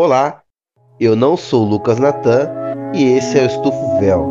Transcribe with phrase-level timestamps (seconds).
[0.00, 0.44] Olá,
[1.00, 2.48] eu não sou Lucas Natan
[2.94, 4.28] e esse é o Estufo Véu.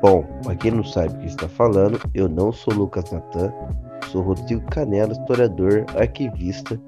[0.00, 3.52] Bom, para quem não sabe o que está falando, eu não sou Lucas Natan,
[4.10, 6.80] sou Rodrigo Canela, historiador, arquivista,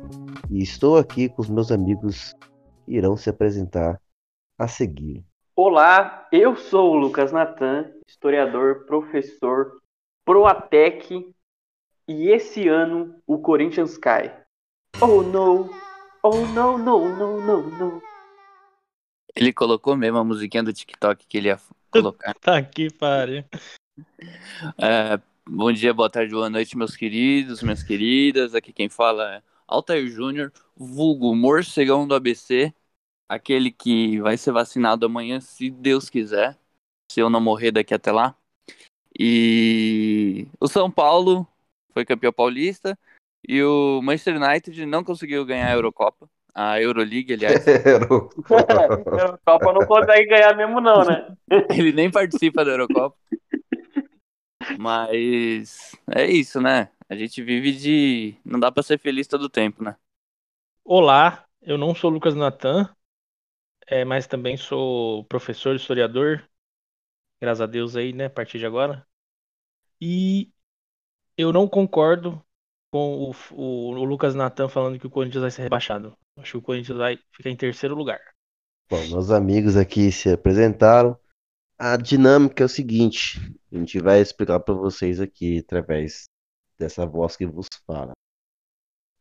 [0.49, 2.35] e estou aqui com os meus amigos
[2.89, 4.01] irão se apresentar
[4.59, 5.25] a seguir.
[5.55, 9.81] Olá, eu sou o Lucas Natan, historiador, professor,
[10.25, 11.35] Proatec,
[12.07, 14.35] e esse ano o Corinthians cai.
[15.01, 15.71] Oh no,
[16.23, 18.03] oh no, no, no, no, no.
[19.35, 22.35] Ele colocou mesmo a musiquinha do TikTok que ele ia colocar.
[22.41, 23.45] Tá aqui, pare.
[24.79, 28.55] É, bom dia, boa tarde, boa noite, meus queridos, minhas queridas.
[28.55, 32.73] Aqui quem fala é Altair Júnior, vulgo morcegão do ABC,
[33.29, 36.57] aquele que vai ser vacinado amanhã, se Deus quiser,
[37.13, 38.35] se eu não morrer daqui até lá.
[39.19, 41.47] E o São Paulo
[41.93, 42.99] foi campeão paulista
[43.47, 47.65] e o Manchester United não conseguiu ganhar a Eurocopa, a Euroleague, aliás.
[47.69, 51.37] A Copa não consegue ganhar mesmo não, né?
[51.71, 53.17] Ele nem participa da Eurocopa.
[54.79, 56.91] Mas é isso, né?
[57.09, 58.35] A gente vive de.
[58.45, 59.97] Não dá pra ser feliz todo o tempo, né?
[60.85, 62.89] Olá, eu não sou o Lucas Natan,
[63.91, 66.47] é, mas também sou professor, historiador,
[67.41, 69.07] graças a Deus aí, né, a partir de agora.
[70.01, 70.53] E
[71.37, 72.43] eu não concordo
[72.91, 76.17] com o, o, o Lucas Natan falando que o Corinthians vai ser rebaixado.
[76.37, 78.21] Acho que o Corinthians vai ficar em terceiro lugar.
[78.91, 81.19] Bom, meus amigos aqui se apresentaram.
[81.79, 83.39] A dinâmica é o seguinte:
[83.73, 86.25] a gente vai explicar para vocês aqui através
[86.79, 88.13] dessa voz que vos fala.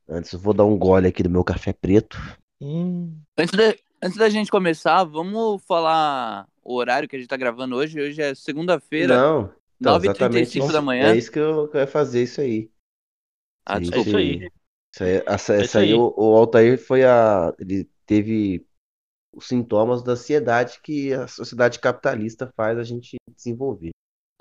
[0.07, 2.17] Antes eu vou dar um gole aqui do meu café preto.
[2.61, 7.37] Hum, Antes da, antes da gente começar, vamos falar o horário que a gente tá
[7.37, 7.99] gravando hoje.
[7.99, 11.13] Hoje é segunda-feira, Não, então, 9h35 exatamente da manhã.
[11.13, 12.69] É isso que eu quero fazer isso aí.
[13.65, 14.09] Ah, Isso é desculpa.
[14.09, 14.49] isso aí.
[14.93, 15.93] Isso aí, essa, É isso aí, aí.
[15.93, 17.53] o, o Altair foi a.
[17.59, 18.65] Ele teve
[19.33, 23.91] os sintomas da ansiedade que a sociedade capitalista faz a gente desenvolver.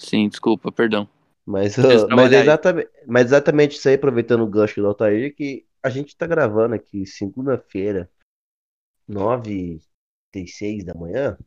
[0.00, 1.08] Sim, desculpa, perdão.
[1.44, 1.76] Mas,
[2.10, 6.26] mas, exatamente, mas exatamente isso aí, aproveitando o gancho do Altair, que a gente tá
[6.26, 8.10] gravando aqui segunda-feira,
[9.08, 11.38] 9h36 da manhã,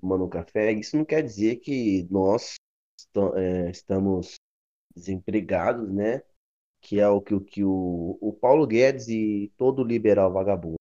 [0.00, 0.72] tomando um café.
[0.72, 2.54] Isso não quer dizer que nós
[3.36, 4.34] é, estamos
[4.94, 6.22] desempregados, né?
[6.80, 10.76] Que é o que, que o, o Paulo Guedes e todo liberal vagabundo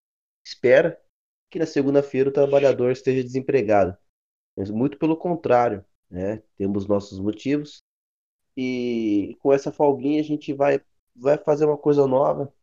[0.46, 1.02] espera
[1.50, 3.98] que na segunda-feira o trabalhador esteja desempregado.
[4.56, 6.42] Mas muito pelo contrário, né?
[6.58, 7.84] Temos nossos motivos
[8.56, 10.82] e com essa folguinha a gente vai,
[11.16, 12.54] vai fazer uma coisa nova.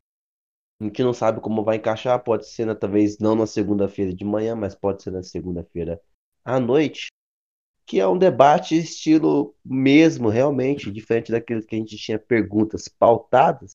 [0.81, 4.55] A gente não sabe como vai encaixar, pode ser talvez não na segunda-feira de manhã,
[4.55, 6.01] mas pode ser na segunda-feira
[6.45, 7.09] à noite,
[7.85, 13.73] que é um debate estilo mesmo, realmente, diferente daquele que a gente tinha perguntas pautadas.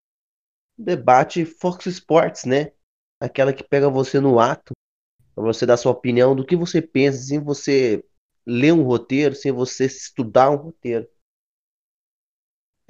[0.77, 2.71] Debate Fox Sports, né?
[3.19, 4.73] Aquela que pega você no ato,
[5.35, 8.03] para você dar sua opinião do que você pensa, sem você
[8.45, 11.07] ler um roteiro, sem você estudar um roteiro.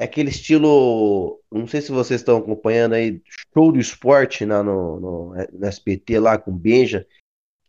[0.03, 3.21] É aquele estilo, não sei se vocês estão acompanhando aí,
[3.53, 7.07] show do esporte lá no, no, no SBT lá com Benja.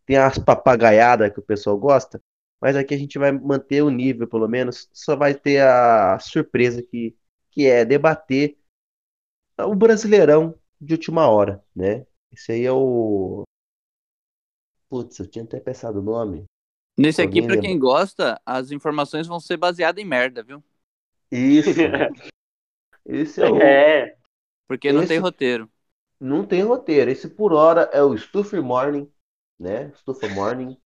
[0.05, 2.21] Tem as papagaiadas que o pessoal gosta,
[2.61, 4.89] mas aqui a gente vai manter o nível, pelo menos.
[4.93, 7.17] Só vai ter a surpresa que,
[7.53, 8.59] que é debater
[9.57, 12.05] o Brasileirão de última hora, né?
[12.33, 13.45] Esse aí é o.
[14.89, 16.47] Putz, eu tinha até pensado o nome.
[16.99, 17.69] Nesse aqui, Alguém pra lembra?
[17.69, 20.61] quem gosta, as informações vão ser baseadas em merda, viu?
[21.31, 21.71] Isso.
[23.07, 23.57] Esse é o.
[23.61, 24.17] É,
[24.67, 25.71] Porque não tem Esse- roteiro.
[26.21, 27.11] Não tem roteiro.
[27.11, 29.11] Esse por hora é o Stuff Morning,
[29.59, 29.93] né?
[29.97, 30.77] Stuff Morning.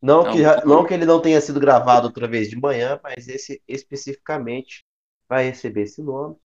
[0.00, 0.32] Não Não.
[0.32, 4.84] que, não que ele não tenha sido gravado outra vez de manhã, mas esse especificamente
[5.28, 6.36] vai receber esse nome.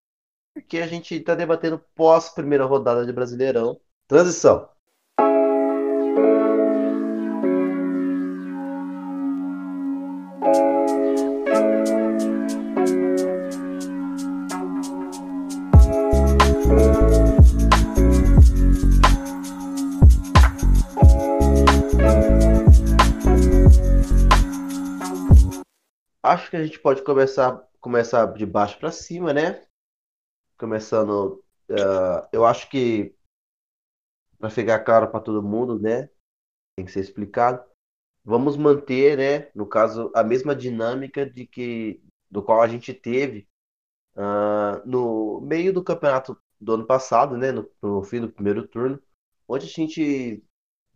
[0.53, 3.79] Porque a gente está debatendo pós primeira rodada de Brasileirão.
[4.07, 4.69] Transição.
[26.51, 29.65] Que a gente pode começar, começar de baixo para cima, né?
[30.57, 33.15] Começando, ah, eu acho que
[34.37, 36.09] para ficar claro para todo mundo, né?
[36.75, 37.63] Tem que ser explicado.
[38.25, 39.49] Vamos manter, né?
[39.55, 43.47] No caso, a mesma dinâmica de que do qual a gente teve
[44.17, 47.53] ah, no meio do campeonato do ano passado, né?
[47.53, 49.01] No, no fim do primeiro turno,
[49.47, 50.43] onde a gente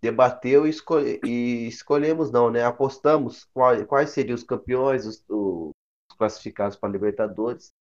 [0.01, 2.63] debateu e, escolhe, e escolhemos, não, né?
[2.63, 5.71] Apostamos quais, quais seriam os campeões, os, os
[6.17, 7.73] classificados para Libertadores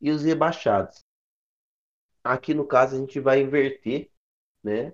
[0.00, 1.04] e os rebaixados.
[2.22, 4.10] Aqui no caso a gente vai inverter,
[4.62, 4.92] né?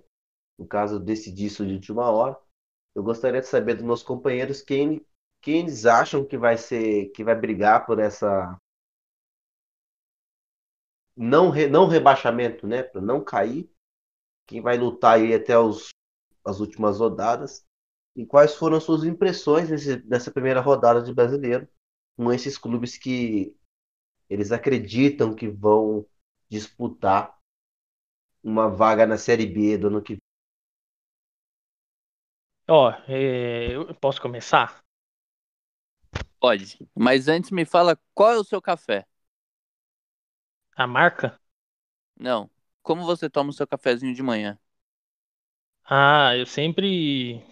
[0.58, 2.38] No caso decidir isso de última hora.
[2.94, 5.04] Eu gostaria de saber dos meus companheiros quem,
[5.42, 8.58] quem eles acham que vai ser, que vai brigar por essa
[11.16, 12.82] não, re, não rebaixamento, né?
[12.82, 13.70] Para não cair.
[14.46, 15.88] Quem vai lutar aí até os,
[16.46, 17.66] as últimas rodadas.
[18.14, 21.68] E quais foram as suas impressões nesse, nessa primeira rodada de brasileiro
[22.16, 23.54] com esses clubes que
[24.28, 26.06] eles acreditam que vão
[26.48, 27.36] disputar
[28.42, 30.20] uma vaga na Série B do ano que vem.
[32.68, 34.84] Ó, é, eu posso começar?
[36.40, 36.78] Pode.
[36.94, 39.06] Mas antes me fala qual é o seu café.
[40.76, 41.40] A marca?
[42.18, 42.50] Não.
[42.82, 44.58] Como você toma o seu cafezinho de manhã?
[45.88, 47.42] Ah, eu sempre.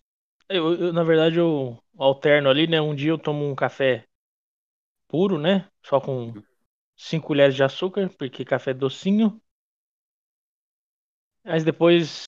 [0.49, 2.81] Eu, eu, na verdade, eu alterno ali, né?
[2.81, 4.07] Um dia eu tomo um café
[5.09, 5.67] puro, né?
[5.83, 6.35] Só com
[6.97, 9.41] 5 colheres de açúcar, porque café é docinho.
[11.45, 12.25] Mas depois,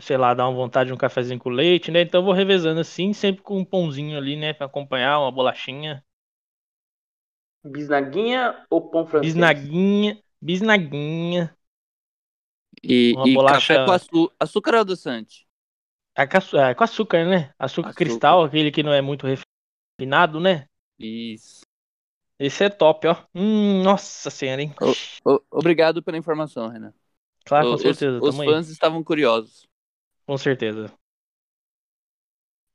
[0.00, 2.00] sei lá, dá uma vontade de um cafezinho com leite, né?
[2.02, 4.52] Então eu vou revezando assim, sempre com um pãozinho ali, né?
[4.52, 6.04] Pra acompanhar, uma bolachinha.
[7.64, 9.72] Bisnaguinha ou pão francês?
[9.72, 11.56] Bisnaguinha, bisnaguinha.
[12.82, 13.90] E, Uma e bolacha- café com
[14.40, 15.46] açúcar ou adoçante?
[16.16, 17.52] É com é com açúcar, né?
[17.58, 17.94] Açúcar, Açúcar.
[17.94, 19.26] cristal, aquele que não é muito
[19.98, 20.66] refinado, né?
[20.98, 21.62] Isso.
[22.40, 23.14] Esse é top, ó.
[23.34, 24.74] Hum, nossa senhora, hein?
[25.24, 26.92] O- obrigado pela informação, Renan.
[27.44, 28.46] Claro, com os, certeza, os aí.
[28.46, 29.68] fãs estavam curiosos.
[30.26, 30.90] Com certeza.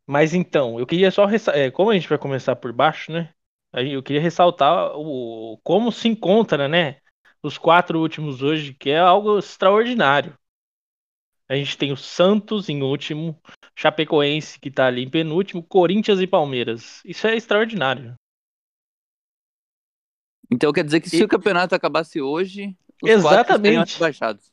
[0.08, 3.34] Mas então, eu queria só ressa- é, como a gente vai começar por baixo, né?
[3.74, 6.98] Eu queria ressaltar o como se encontra, né?
[7.44, 10.38] Os quatro últimos hoje, que é algo extraordinário.
[11.50, 13.40] A gente tem o Santos em último,
[13.76, 17.02] Chapecoense que tá ali em penúltimo, Corinthians e Palmeiras.
[17.06, 18.16] Isso é extraordinário.
[20.52, 23.94] Então quer dizer que se E- o campeonato acabasse hoje, os Exatamente.
[23.94, 24.52] rebaixados.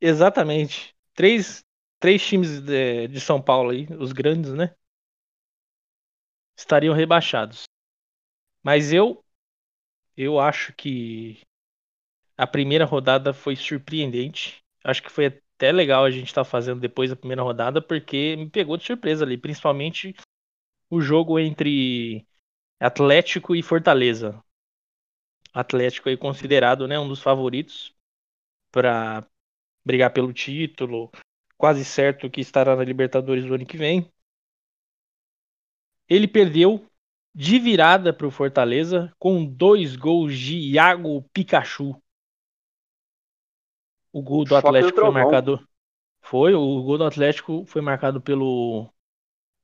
[0.00, 0.94] Exatamente.
[1.14, 1.64] Três,
[1.98, 4.74] três times de, de São Paulo aí, os grandes, né?
[6.56, 7.64] Estariam rebaixados.
[8.62, 9.24] Mas eu,
[10.16, 11.40] eu acho que
[12.36, 14.62] a primeira rodada foi surpreendente.
[14.84, 18.50] Acho que foi até legal a gente estar fazendo depois da primeira rodada, porque me
[18.50, 20.14] pegou de surpresa ali, principalmente
[20.90, 22.26] o jogo entre
[22.80, 24.42] Atlético e Fortaleza.
[25.52, 27.94] Atlético aí considerado, né, um dos favoritos
[28.72, 29.26] para
[29.84, 31.10] brigar pelo título,
[31.56, 34.10] quase certo que estará na Libertadores do ano que vem.
[36.08, 36.84] Ele perdeu
[37.34, 42.00] de virada para o Fortaleza com dois gols de Iago Pikachu.
[44.14, 45.68] O gol do Atlético foi marcado.
[46.22, 48.88] Foi, o gol do Atlético foi marcado pelo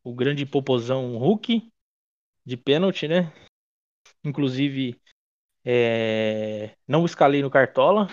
[0.02, 1.70] o grande popozão Hulk
[2.44, 3.32] de pênalti, né?
[4.25, 5.00] Inclusive,
[5.64, 8.08] é, não escalei no Cartola,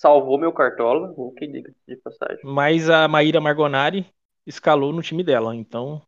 [0.00, 2.38] Salvou meu cartola, o que diga de passagem.
[2.44, 4.06] mas a Maíra Margonari
[4.46, 5.54] escalou no time dela.
[5.54, 6.02] Então,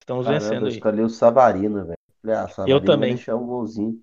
[0.00, 0.74] estamos Caramba, vencendo eu aí.
[0.74, 1.98] escolhi o Savarino, velho.
[2.24, 3.14] Ah, vai também.
[3.14, 4.00] deixar um golzinho.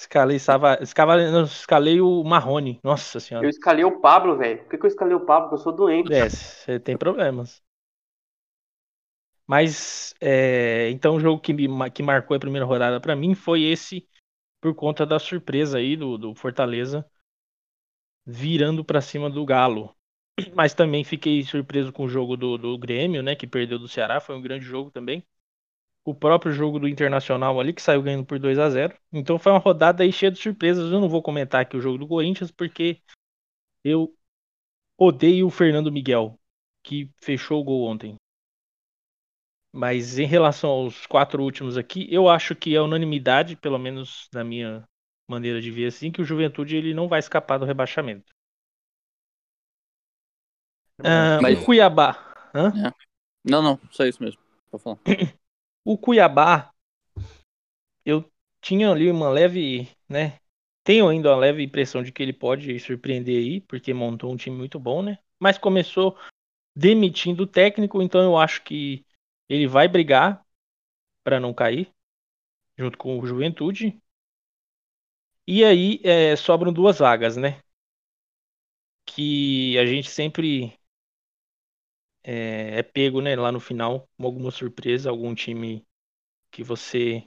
[0.00, 2.80] Escalei, Sava, escalei, não, escalei o Marrone.
[2.82, 3.50] Nossa Eu senhora.
[3.50, 4.60] escalei o Pablo, velho.
[4.60, 5.50] Por que, que eu escalei o Pablo?
[5.50, 6.10] Porque eu sou doente.
[6.10, 7.62] É, você tem problemas.
[9.46, 13.62] Mas, é, então o jogo que, me, que marcou a primeira rodada pra mim foi
[13.64, 14.06] esse,
[14.60, 17.04] por conta da surpresa aí do, do Fortaleza
[18.26, 19.94] virando pra cima do Galo.
[20.54, 24.20] Mas também fiquei surpreso com o jogo do, do Grêmio, né, que perdeu do Ceará,
[24.20, 25.24] foi um grande jogo também.
[26.04, 29.52] O próprio jogo do Internacional ali, que saiu ganhando por 2 a 0 Então foi
[29.52, 30.90] uma rodada aí cheia de surpresas.
[30.92, 33.00] Eu não vou comentar aqui o jogo do Corinthians, porque
[33.84, 34.14] eu
[34.98, 36.38] odeio o Fernando Miguel,
[36.84, 38.16] que fechou o gol ontem.
[39.72, 44.42] Mas em relação aos quatro últimos aqui, eu acho que é unanimidade, pelo menos na
[44.44, 44.84] minha
[45.28, 48.32] maneira de ver assim, que o Juventude ele não vai escapar do rebaixamento.
[51.02, 52.16] Ah, Mas- O Cuiabá.
[52.54, 52.72] Hã?
[53.44, 54.40] Não, não, só isso mesmo.
[54.70, 54.98] Vou falar.
[55.90, 56.72] O Cuiabá,
[58.06, 58.24] eu
[58.60, 60.38] tinha ali uma leve, né?
[60.84, 64.56] Tenho ainda uma leve impressão de que ele pode surpreender aí, porque montou um time
[64.56, 65.18] muito bom, né?
[65.36, 66.16] Mas começou
[66.76, 69.04] demitindo o técnico, então eu acho que
[69.48, 70.46] ele vai brigar
[71.24, 71.92] para não cair,
[72.78, 74.00] junto com o Juventude.
[75.44, 77.60] E aí é, sobram duas vagas, né?
[79.04, 80.79] Que a gente sempre
[82.22, 83.36] é, é pego, né?
[83.36, 85.86] Lá no final, alguma surpresa, algum time
[86.52, 87.24] que você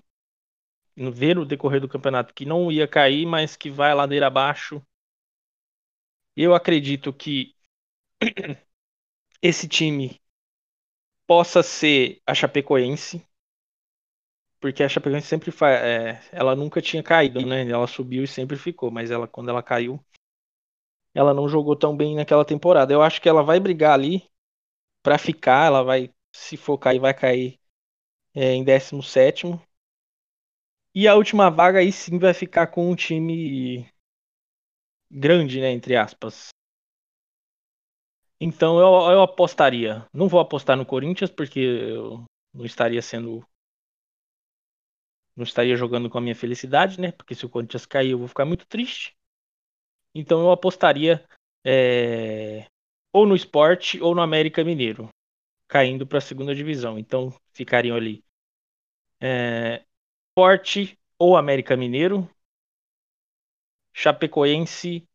[0.97, 4.81] vê no decorrer do campeonato que não ia cair, mas que vai ladeira abaixo.
[6.35, 7.55] Eu acredito que
[9.41, 10.21] esse time
[11.27, 13.21] possa ser a Chapecoense,
[14.59, 17.69] porque a Chapecoense sempre faz, é, ela nunca tinha caído, né?
[17.69, 19.99] Ela subiu e sempre ficou, mas ela quando ela caiu,
[21.13, 22.93] ela não jogou tão bem naquela temporada.
[22.93, 24.29] Eu acho que ela vai brigar ali
[25.03, 27.59] para ficar, ela vai se for cair, vai cair
[28.35, 29.47] é, em 17
[30.95, 33.87] e a última vaga aí sim vai ficar com um time
[35.09, 36.49] grande, né, entre aspas.
[38.39, 40.05] Então eu, eu apostaria.
[40.13, 43.43] Não vou apostar no Corinthians porque eu não estaria sendo
[45.35, 47.11] não estaria jogando com a minha felicidade, né?
[47.11, 49.15] Porque se o Corinthians cair, eu vou ficar muito triste.
[50.13, 51.25] Então eu apostaria
[51.65, 52.67] é,
[53.13, 55.07] ou no esporte ou no América Mineiro,
[55.67, 56.97] caindo para a segunda divisão.
[56.97, 58.23] Então ficariam ali
[59.21, 59.85] é,
[60.29, 62.27] esporte ou América Mineiro,
[63.93, 65.07] Chapecoense,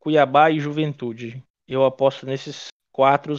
[0.00, 1.42] Cuiabá e Juventude.
[1.68, 3.34] Eu aposto nesses quatro.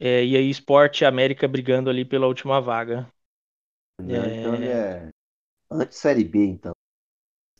[0.00, 3.10] É, e aí esporte e América brigando ali pela última vaga.
[4.00, 5.10] Então é
[5.70, 6.72] antes Série B, então.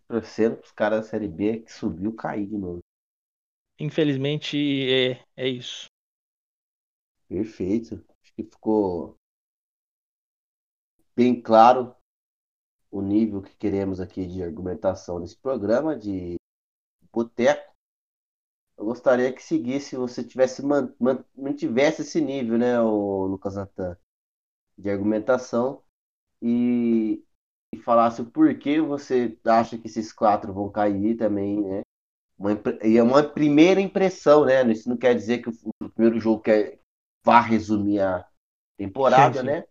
[0.07, 2.81] Torcendo pros caras da Série B que subiu cair de novo.
[3.79, 5.87] Infelizmente é, é isso.
[7.29, 7.95] Perfeito.
[8.23, 9.17] Acho que ficou
[11.15, 11.95] bem claro
[12.91, 16.37] o nível que queremos aqui de argumentação nesse programa de
[17.13, 17.75] boteco.
[18.77, 20.63] Eu gostaria que seguisse, você tivesse
[21.37, 23.99] mantivesse esse nível, né, o Lucas Natan,
[24.79, 25.83] de argumentação
[26.41, 27.25] e,
[27.75, 31.83] e falasse o porquê você acha que esses quatro vão cair também, né?
[32.39, 32.53] Uma,
[32.85, 34.63] e é uma primeira impressão, né?
[34.71, 36.79] Isso não quer dizer que o, o primeiro jogo quer,
[37.25, 38.25] vá resumir a
[38.77, 39.47] temporada, sim, sim.
[39.47, 39.65] né?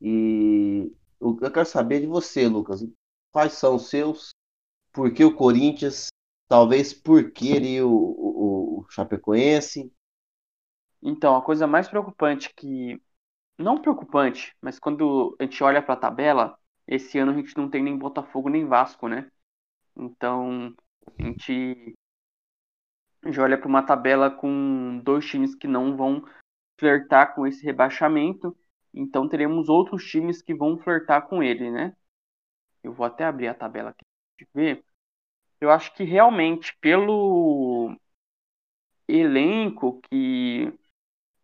[0.00, 2.84] E eu quero saber de você, Lucas.
[3.30, 4.30] Quais são os seus?
[4.92, 6.08] Por que o Corinthians?
[6.48, 9.92] Talvez por que ele, o, o, o Chapecoense?
[11.02, 13.00] Então, a coisa mais preocupante que
[13.58, 17.68] não preocupante, mas quando a gente olha para a tabela, esse ano a gente não
[17.68, 19.30] tem nem Botafogo nem Vasco, né?
[19.96, 20.74] Então
[21.18, 21.94] a gente
[23.26, 26.24] já olha para uma tabela com dois times que não vão
[26.78, 28.56] flertar com esse rebaixamento,
[28.92, 31.96] então teremos outros times que vão flertar com ele, né?
[32.82, 34.04] Eu vou até abrir a tabela aqui
[34.36, 34.84] para ver.
[35.60, 37.96] Eu acho que realmente pelo
[39.08, 40.72] elenco que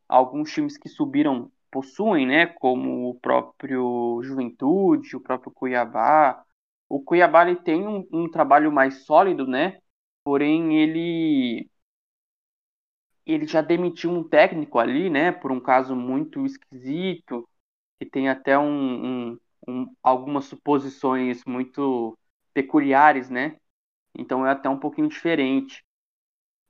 [0.08, 6.44] alguns times que subiram possuem, né, como o próprio Juventude, o próprio Cuiabá.
[6.90, 9.80] O Cuiabá ele tem um, um trabalho mais sólido, né?
[10.24, 11.70] Porém ele
[13.26, 17.48] ele já demitiu um técnico ali, né, por um caso muito esquisito,
[17.98, 22.18] que tem até um, um, um, algumas suposições muito
[22.54, 23.56] peculiares, né?
[24.16, 25.84] Então é até um pouquinho diferente.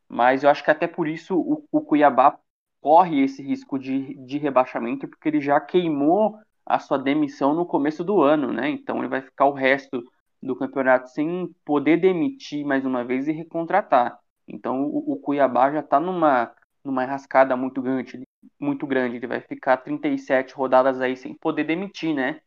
[0.09, 2.39] Mas eu acho que até por isso o, o Cuiabá
[2.81, 8.05] corre esse risco de, de rebaixamento, porque ele já queimou a sua demissão no começo
[8.05, 8.69] do ano, né?
[8.71, 10.03] Então ele vai ficar o resto
[10.43, 14.19] do campeonato sem poder demitir mais uma vez e recontratar.
[14.49, 16.53] Então o, o Cuiabá já está numa,
[16.85, 18.23] numa rascada muito grande,
[18.59, 19.17] muito grande.
[19.17, 22.41] Ele vai ficar 37 rodadas aí sem poder demitir, né?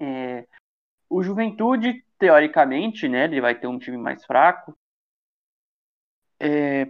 [0.00, 0.46] É,
[1.10, 3.24] o Juventude, teoricamente, né?
[3.24, 4.76] Ele vai ter um time mais fraco.
[6.40, 6.86] É,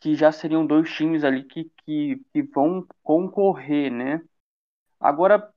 [0.00, 4.22] que já seriam dois times ali que, que, que vão concorrer, né?
[5.00, 5.52] Agora,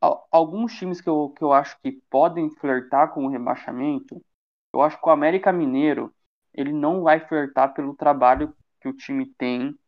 [0.00, 4.22] alguns times que eu, que eu acho que podem flertar com o rebaixamento,
[4.72, 6.12] eu acho que o América Mineiro
[6.54, 9.78] ele não vai flertar pelo trabalho que o time tem,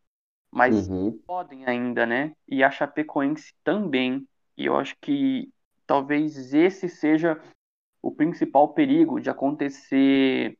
[0.51, 1.19] mas uhum.
[1.25, 2.35] podem ainda, né?
[2.47, 4.27] E a Chapecoense também.
[4.55, 5.51] E eu acho que
[5.85, 7.41] talvez esse seja
[8.01, 10.57] o principal perigo de acontecer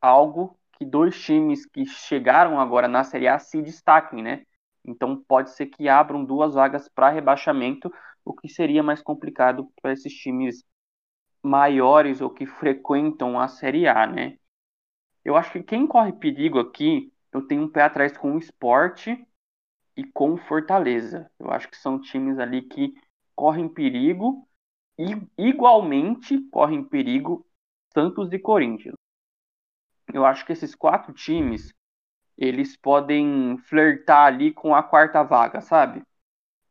[0.00, 4.46] algo que dois times que chegaram agora na Série A se destaquem, né?
[4.88, 7.92] Então pode ser que abram duas vagas para rebaixamento,
[8.24, 10.64] o que seria mais complicado para esses times
[11.42, 14.38] maiores ou que frequentam a Série A, né?
[15.24, 19.26] Eu acho que quem corre perigo aqui, eu tenho um pé atrás com o Esporte
[19.96, 21.30] e com o Fortaleza.
[21.38, 22.94] Eu acho que são times ali que
[23.34, 24.48] correm perigo
[24.98, 27.46] e igualmente correm perigo
[27.92, 28.94] Santos e Corinthians
[30.12, 31.72] eu acho que esses quatro times
[32.38, 36.02] eles podem flertar ali com a quarta vaga, sabe?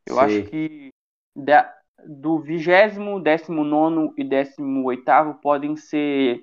[0.06, 0.26] Eu Sim.
[0.26, 0.90] acho que
[1.36, 6.42] da, do vigésimo, décimo nono e décimo oitavo podem ser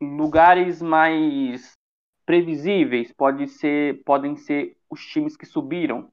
[0.00, 1.72] lugares mais
[2.24, 6.10] previsíveis, pode ser, podem ser os times que subiram.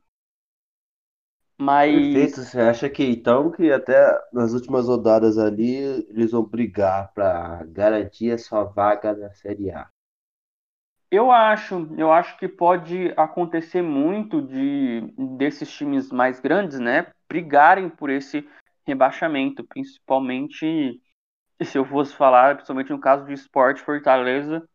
[1.58, 1.96] Mas...
[1.96, 5.76] Perfeito, você acha que então que até nas últimas rodadas ali
[6.10, 9.90] eles vão brigar para garantir a sua vaga na Série A?
[11.10, 15.02] Eu acho, eu acho que pode acontecer muito de
[15.38, 18.48] desses times mais grandes, né, brigarem por esse
[18.86, 21.02] rebaixamento, principalmente
[21.64, 24.68] se eu fosse falar, principalmente no caso de Sport, Fortaleza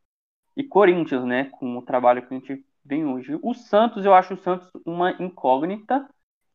[0.57, 3.39] e Corinthians, né, com o trabalho que a gente vem hoje.
[3.43, 6.09] O Santos, eu acho o Santos uma incógnita.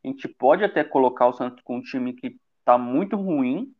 [0.03, 3.73] A gente pode até colocar o Santos com um time que está muito ruim,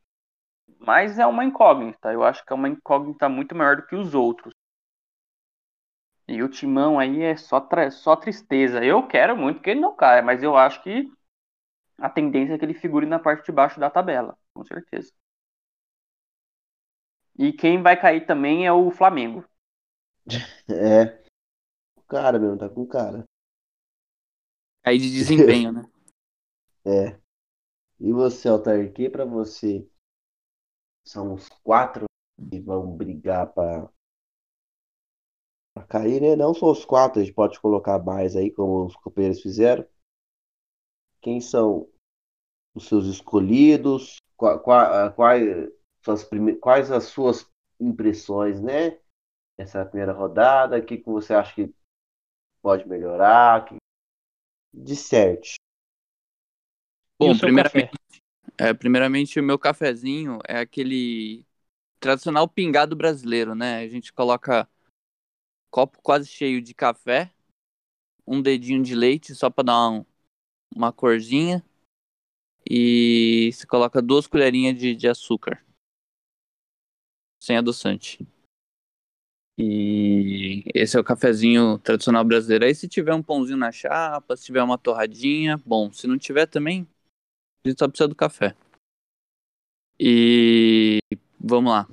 [0.79, 2.13] mas é uma incógnita.
[2.13, 4.53] Eu acho que é uma incógnita muito maior do que os outros.
[6.27, 8.84] E o Timão aí é só, só tristeza.
[8.84, 11.10] Eu quero muito que ele não caia, mas eu acho que
[11.98, 15.12] a tendência é que ele figure na parte de baixo da tabela, com certeza.
[17.38, 19.46] E quem vai cair também é o Flamengo.
[20.69, 21.24] É.
[21.96, 23.24] O cara mesmo, tá com cara.
[24.84, 25.84] Cair de desempenho, né?
[26.86, 27.19] É.
[28.00, 29.86] E você, Altair, que pra você
[31.05, 32.05] são os quatro
[32.50, 33.89] que vão brigar pra,
[35.77, 36.36] pra cair, né?
[36.36, 39.86] Não só os quatro, a gente pode colocar mais aí, como os companheiros fizeram.
[41.22, 41.88] Quem são
[42.75, 44.17] os seus escolhidos?
[44.36, 45.69] Qua- qua- Quais,
[46.03, 49.00] suas prime- quais as suas impressões, né?
[49.57, 51.74] Essa primeira rodada, o que, que você acha que
[52.62, 53.65] pode melhorar?
[53.65, 53.77] Que...
[54.74, 55.57] Disserte.
[57.19, 57.91] E Bom, primeiramente,
[58.57, 61.46] é, primeiramente, o meu cafezinho é aquele
[62.00, 63.79] tradicional pingado brasileiro, né?
[63.79, 64.69] A gente coloca
[65.77, 67.31] copo quase cheio de café,
[68.25, 70.05] um dedinho de leite só para dar um-
[70.75, 71.63] uma corzinha
[72.67, 75.63] e se coloca duas colherinhas de, de açúcar
[77.39, 78.27] sem adoçante.
[79.55, 82.65] E esse é o cafezinho tradicional brasileiro.
[82.65, 85.93] Aí se tiver um pãozinho na chapa, se tiver uma torradinha, bom.
[85.93, 86.88] Se não tiver também,
[87.63, 88.55] a gente só precisa do café.
[90.00, 90.98] E
[91.39, 91.88] vamos lá.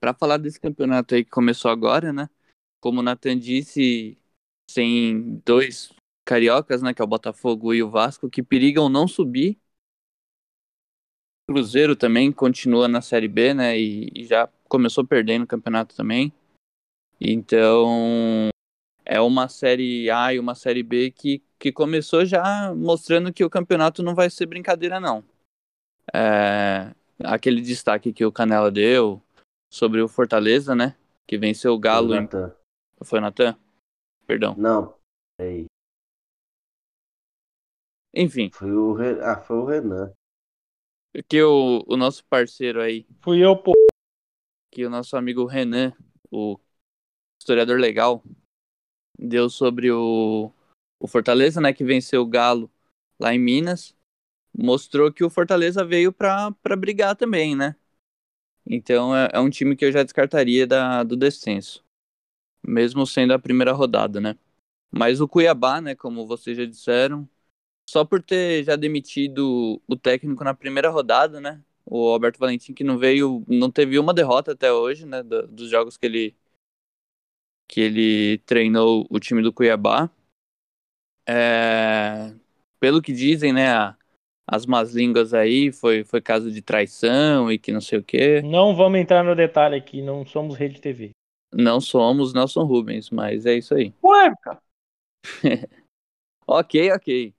[0.00, 2.30] Para falar desse campeonato aí que começou agora, né?
[2.80, 4.18] Como o Nathan disse,
[4.74, 5.92] tem dois
[6.24, 6.94] cariocas, né?
[6.94, 9.58] Que é o Botafogo e o Vasco, que perigam não subir.
[11.48, 13.78] Cruzeiro também continua na Série B, né?
[13.78, 16.32] E, e já começou perdendo o campeonato também.
[17.20, 18.48] Então
[19.04, 23.50] é uma Série A e uma Série B que, que começou já mostrando que o
[23.50, 25.24] campeonato não vai ser brincadeira, não.
[26.14, 29.20] É, aquele destaque que o Canela deu
[29.68, 30.96] sobre o Fortaleza, né?
[31.26, 32.14] Que venceu o Galo.
[32.14, 32.54] Nathan.
[33.04, 33.56] Foi o Natan?
[34.26, 34.54] Perdão.
[34.54, 34.96] Não,
[35.38, 35.66] aí.
[38.14, 40.12] Enfim, Foi o, Re- ah, foi o Renan.
[41.28, 43.72] que o, o nosso parceiro aí, Fui eu, pô.
[44.70, 45.92] que o nosso amigo Renan,
[46.30, 46.58] o
[47.40, 48.22] historiador legal,
[49.18, 50.52] deu sobre o,
[50.98, 52.70] o Fortaleza, né, que venceu o Galo
[53.20, 53.96] lá em Minas,
[54.56, 57.76] mostrou que o Fortaleza veio pra pra brigar também, né?
[58.66, 61.84] Então é, é um time que eu já descartaria da, do descenso,
[62.66, 64.36] mesmo sendo a primeira rodada, né?
[64.92, 67.28] Mas o Cuiabá, né, como vocês já disseram,
[67.88, 71.62] só por ter já demitido o técnico na primeira rodada, né?
[71.86, 75.70] O Alberto Valentim que não veio, não teve uma derrota até hoje, né, do- dos
[75.70, 76.36] jogos que ele
[77.68, 80.10] que ele treinou o time do Cuiabá.
[81.26, 82.32] É,
[82.80, 83.96] pelo que dizem, né, a-
[84.46, 88.42] as más línguas aí foi foi caso de traição e que não sei o quê.
[88.42, 91.10] Não vamos entrar no detalhe aqui, não somos rede TV.
[91.52, 93.90] Não somos Nelson Rubens, mas é isso aí.
[93.92, 94.62] Polêmica.
[96.52, 97.32] Ok, ok.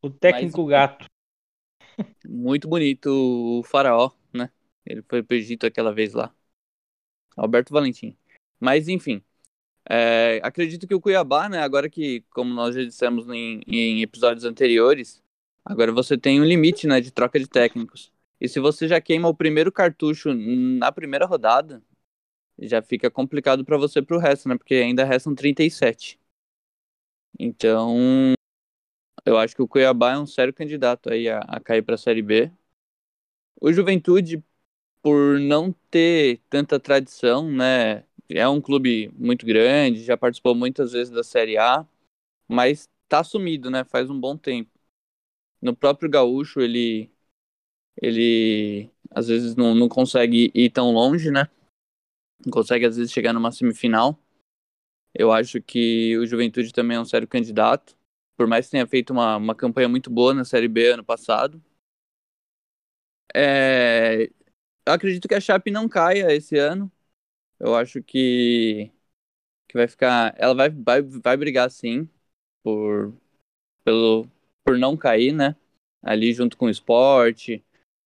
[0.00, 1.04] O técnico gato.
[2.26, 4.50] Muito bonito o faraó, né?
[4.86, 6.34] Ele foi pro Egito aquela vez lá.
[7.36, 8.16] Alberto Valentim.
[8.58, 9.22] Mas enfim.
[9.86, 11.58] é, acredito que o Cuiabá, né?
[11.58, 15.22] Agora que, como nós já dissemos em, em episódios anteriores,
[15.62, 17.02] agora você tem um limite, né?
[17.02, 18.10] De troca de técnicos.
[18.40, 21.82] E se você já queima o primeiro cartucho na primeira rodada,
[22.60, 24.56] já fica complicado para você pro resto, né?
[24.56, 26.18] Porque ainda restam 37.
[27.38, 28.34] Então,
[29.24, 31.98] eu acho que o Cuiabá é um sério candidato aí a, a cair para a
[31.98, 32.50] Série B.
[33.60, 34.42] O Juventude,
[35.02, 38.04] por não ter tanta tradição, né?
[38.30, 41.86] É um clube muito grande, já participou muitas vezes da Série A,
[42.48, 43.84] mas tá sumido, né?
[43.84, 44.70] Faz um bom tempo.
[45.62, 47.10] No próprio Gaúcho, ele,
[48.02, 51.48] ele às vezes não, não consegue ir tão longe, né?
[52.50, 54.18] Consegue às vezes chegar numa semifinal.
[55.14, 57.96] Eu acho que o Juventude também é um sério candidato
[58.36, 61.62] por mais que tenha feito uma, uma campanha muito boa na Série B ano passado.
[63.34, 64.24] É,
[64.86, 66.90] eu acredito que a Chape não caia esse ano.
[67.60, 68.92] Eu acho que,
[69.68, 70.34] que vai ficar.
[70.38, 72.08] Ela vai, vai, vai brigar sim
[72.64, 73.14] por,
[73.84, 74.28] pelo,
[74.64, 75.56] por não cair, né?
[76.02, 77.64] Ali junto com o esporte.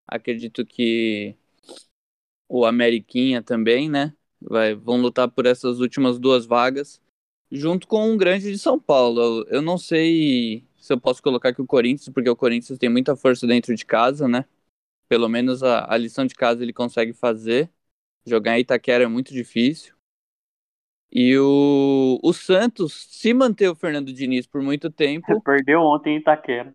[0.08, 1.36] Acredito que
[2.48, 4.14] o Ameriquinha também, né?
[4.48, 7.00] Vai, vão lutar por essas últimas duas vagas,
[7.50, 9.46] junto com um grande de São Paulo.
[9.48, 13.14] Eu não sei se eu posso colocar aqui o Corinthians, porque o Corinthians tem muita
[13.14, 14.44] força dentro de casa, né?
[15.08, 17.70] Pelo menos a, a lição de casa ele consegue fazer.
[18.26, 19.94] Jogar em Itaquera é muito difícil.
[21.10, 25.42] E o, o Santos, se manter o Fernando Diniz por muito tempo.
[25.42, 26.74] Perdeu ontem em Itaquera.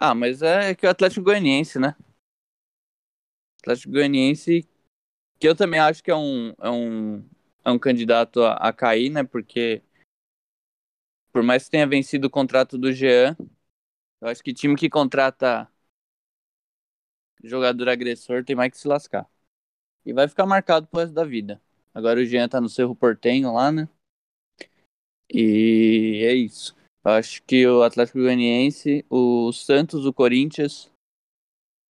[0.00, 1.96] Ah, mas é que o Atlético Goianiense, né?
[3.60, 4.68] Atlético Goianiense,
[5.38, 7.24] que eu também acho que é um, é um,
[7.64, 9.24] é um candidato a, a cair, né?
[9.24, 9.82] Porque
[11.32, 13.36] por mais que tenha vencido o contrato do Jean,
[14.20, 15.70] eu acho que time que contrata
[17.44, 19.28] jogador agressor tem mais que se lascar.
[20.04, 21.60] E vai ficar marcado pro resto da vida.
[21.94, 23.88] Agora o Jean tá no Cerro Portenho lá, né?
[25.32, 26.74] E é isso.
[27.04, 30.90] Eu acho que o Atlético Goianiense, o Santos, o Corinthians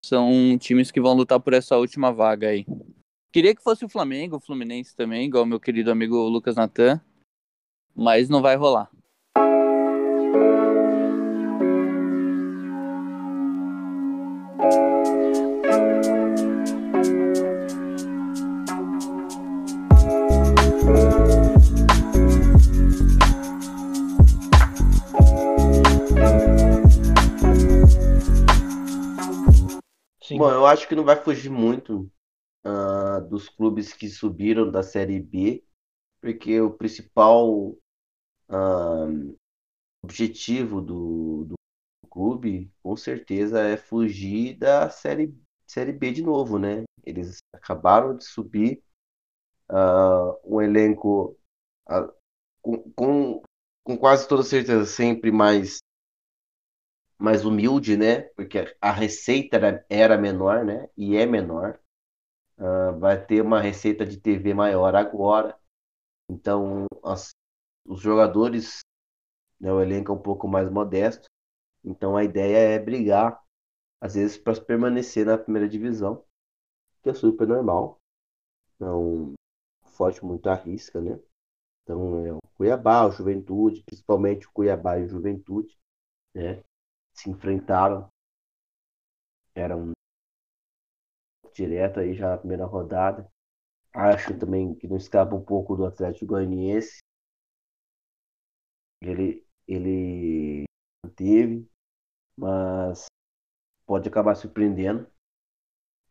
[0.05, 2.67] são times que vão lutar por essa última vaga aí.
[3.31, 6.99] Queria que fosse o Flamengo, o Fluminense também, igual meu querido amigo Lucas Natan,
[7.95, 8.91] mas não vai rolar.
[30.23, 30.39] Sim.
[30.39, 32.11] Bom, eu acho que não vai fugir muito
[33.21, 35.65] dos clubes que subiram da Série B,
[36.21, 37.77] porque o principal
[38.49, 39.39] uh,
[40.03, 41.55] objetivo do, do
[42.11, 45.35] clube, com certeza, é fugir da série,
[45.67, 46.85] série B de novo, né?
[47.05, 48.83] Eles acabaram de subir
[49.71, 51.39] uh, um elenco
[51.89, 52.13] uh,
[52.61, 53.43] com, com,
[53.85, 55.79] com, quase toda certeza sempre mais
[57.21, 58.23] mais humilde, né?
[58.37, 60.89] Porque a receita era, era menor, né?
[60.97, 61.79] E é menor.
[62.59, 65.57] Uh, vai ter uma receita de TV maior agora.
[66.29, 67.31] Então, as,
[67.87, 68.81] os jogadores,
[69.61, 71.29] né, o elenco é um pouco mais modesto.
[71.85, 73.41] Então, a ideia é brigar,
[74.01, 76.25] às vezes, para permanecer na primeira divisão,
[77.03, 78.01] que é super normal.
[78.79, 79.35] Não
[79.85, 81.19] foge muito à risca, né?
[81.83, 85.77] Então, é o Cuiabá, o Juventude, principalmente o Cuiabá e o Juventude,
[86.35, 86.63] né?
[87.15, 88.09] Se enfrentaram.
[89.55, 89.93] Era um
[91.59, 93.29] direto aí já na primeira rodada.
[93.93, 96.99] Acho também que não escapa um pouco do Atlético Goianiense.
[99.03, 100.65] Ele, ele
[101.17, 101.69] teve,
[102.37, 103.07] mas
[103.87, 105.11] pode acabar surpreendendo.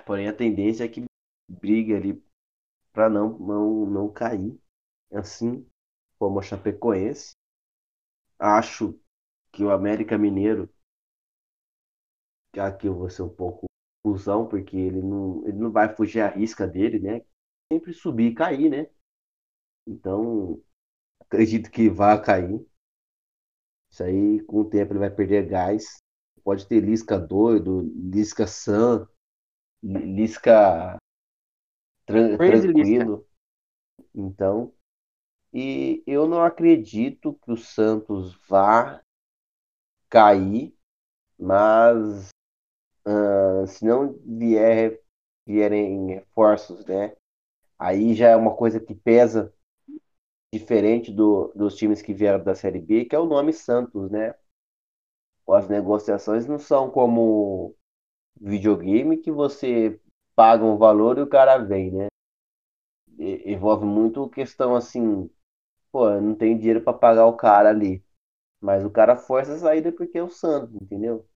[0.06, 1.06] Porém, a tendência é que
[1.50, 2.24] brigue ali
[2.92, 4.60] para não, não, não cair.
[5.14, 5.66] Assim
[6.20, 7.32] como a Chapecoense.
[8.40, 9.00] Acho
[9.52, 10.70] que o América Mineiro,
[12.58, 13.68] aqui eu vou ser um pouco
[14.04, 17.22] fusão, porque ele não, ele não vai fugir à risca dele, né?
[17.72, 18.90] Sempre subir e cair, né?
[19.86, 20.62] Então,
[21.22, 22.66] acredito que vai cair.
[23.90, 25.98] Isso aí, com o tempo, ele vai perder gás.
[26.44, 29.08] Pode ter Lisca doido, Lisca san,
[29.84, 30.98] Lisca
[32.06, 33.28] tran tranquilo.
[34.14, 34.74] Então,
[35.54, 39.02] e eu não acredito que o Santos vá
[40.10, 40.76] cair,
[41.38, 42.30] mas
[43.08, 45.00] uh, se não vier,
[45.46, 47.16] vierem reforços, né?
[47.80, 49.54] Aí já é uma coisa que pesa
[50.54, 54.36] diferente do, dos times que vieram da Série B, que é o nome Santos, né?
[55.50, 57.76] As negociações não são como
[58.40, 60.00] videogame que você
[60.36, 62.08] paga um valor e o cara vem, né?
[63.18, 65.30] E, envolve muito questão assim,
[65.92, 68.04] pô, não tem dinheiro para pagar o cara ali.
[68.62, 71.28] Mas o cara força a saída porque é o Santos, entendeu?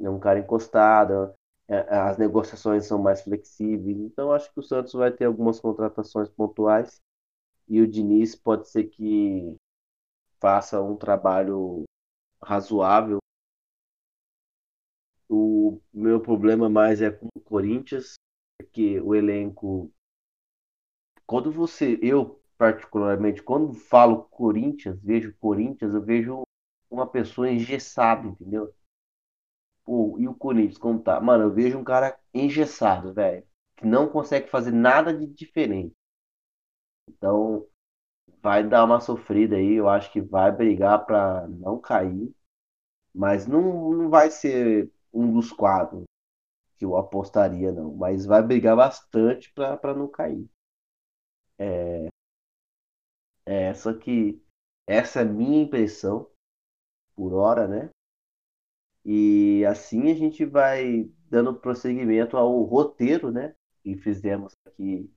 [0.00, 1.32] É um cara encostado,
[1.68, 3.98] é, as negociações são mais flexíveis.
[3.98, 7.00] Então acho que o Santos vai ter algumas contratações pontuais
[7.68, 9.56] e o Diniz pode ser que
[10.40, 11.84] faça um trabalho
[12.42, 13.18] razoável.
[15.28, 18.14] O meu problema mais é com o Corinthians,
[18.58, 19.90] porque o elenco
[21.26, 26.42] quando você, eu particularmente, quando falo Corinthians, vejo Corinthians, eu vejo
[26.90, 28.74] uma pessoa engessada, entendeu?
[29.88, 31.18] Pô, e o Corinthians, como tá?
[31.18, 33.42] Mano, eu vejo um cara engessado, velho,
[33.74, 35.96] que não consegue fazer nada de diferente.
[37.08, 37.66] Então,
[38.42, 39.74] vai dar uma sofrida aí.
[39.74, 42.32] Eu acho que vai brigar para não cair,
[43.14, 46.04] mas não, não vai ser um dos quatro
[46.78, 47.94] que eu apostaria, não.
[47.94, 50.48] Mas vai brigar bastante para não cair.
[51.58, 52.08] É,
[53.46, 54.40] é, só que
[54.86, 56.30] essa é a minha impressão
[57.16, 57.90] por hora, né?
[59.10, 63.56] E assim a gente vai dando prosseguimento ao roteiro, né?
[63.82, 65.10] Que fizemos aqui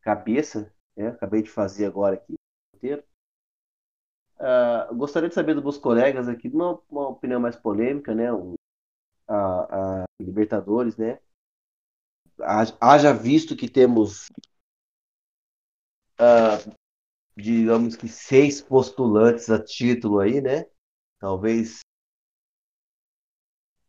[0.00, 1.10] cabeça, né?
[1.10, 2.34] Acabei de fazer agora aqui,
[2.74, 3.04] roteiro.
[4.40, 8.32] Uh, gostaria de saber dos meus colegas aqui, uma, uma opinião mais polêmica, né?
[8.32, 8.56] Um,
[9.28, 11.20] a, a, Libertadores, né?
[12.80, 14.26] Haja visto que temos,
[16.18, 16.76] uh,
[17.36, 20.66] digamos que seis postulantes a título aí, né?
[21.20, 21.85] Talvez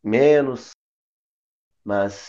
[0.08, 0.72] menos,
[1.84, 2.28] mas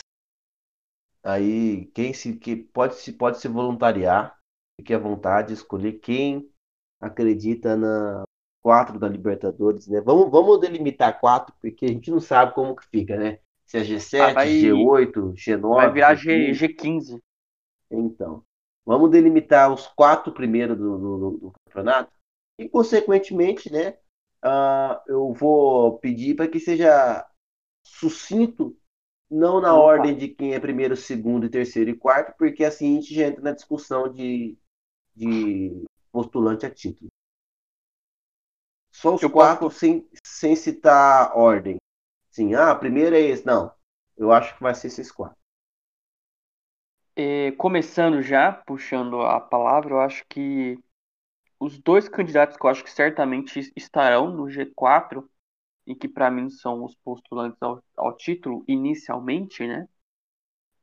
[1.23, 4.37] aí quem se que pode se pode se voluntariar,
[4.79, 6.51] fique à vontade, escolher quem
[6.99, 8.23] acredita na
[8.61, 10.01] quatro da Libertadores, né?
[10.01, 13.39] Vamos, vamos delimitar quatro, porque a gente não sabe como que fica, né?
[13.65, 15.75] Se é G7, ah, vai, G8, G9.
[15.75, 17.21] Vai virar G, G15.
[17.91, 18.43] Então,
[18.85, 22.11] vamos delimitar os quatro primeiros do, do, do campeonato
[22.57, 23.97] e, consequentemente, né?
[24.43, 27.25] Uh, eu vou pedir para que seja
[27.89, 28.77] sucinto,
[29.29, 29.83] não na Opa.
[29.83, 33.41] ordem de quem é primeiro, segundo, terceiro e quarto, porque assim a gente já entra
[33.41, 34.57] na discussão de,
[35.15, 37.09] de postulante a título.
[38.91, 39.79] Só os eu quatro posso...
[39.79, 41.77] sem, sem citar ordem.
[42.29, 43.45] Sim, ah, primeiro é esse.
[43.45, 43.71] Não,
[44.17, 45.37] eu acho que vai ser esses quatro.
[47.15, 50.79] É, começando já, puxando a palavra, eu acho que
[51.59, 55.29] os dois candidatos que eu acho que certamente estarão no G4
[55.89, 59.87] e que para mim são os postulantes ao, ao título inicialmente, né?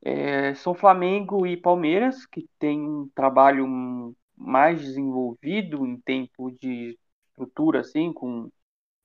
[0.03, 6.99] É, são Flamengo e Palmeiras, que têm um trabalho mais desenvolvido em tempo de
[7.31, 8.51] estrutura, assim, com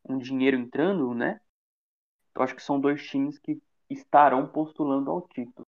[0.09, 1.39] um dinheiro entrando, né?
[2.35, 5.67] Eu acho que são dois times que estarão postulando ao título.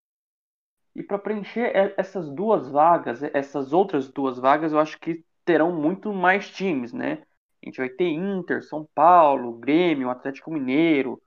[0.95, 6.13] E para preencher essas duas vagas, essas outras duas vagas, eu acho que terão muito
[6.13, 7.23] mais times, né?
[7.63, 11.21] A gente vai ter Inter, São Paulo, Grêmio, Atlético Mineiro,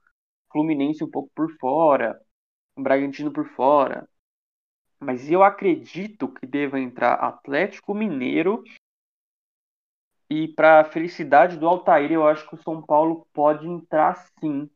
[0.51, 2.19] Fluminense um pouco por fora,
[2.77, 4.07] Bragantino por fora.
[4.99, 8.63] Mas eu acredito que deva entrar Atlético Mineiro.
[10.29, 14.69] E para felicidade do Altair, eu acho que o São Paulo pode entrar sim.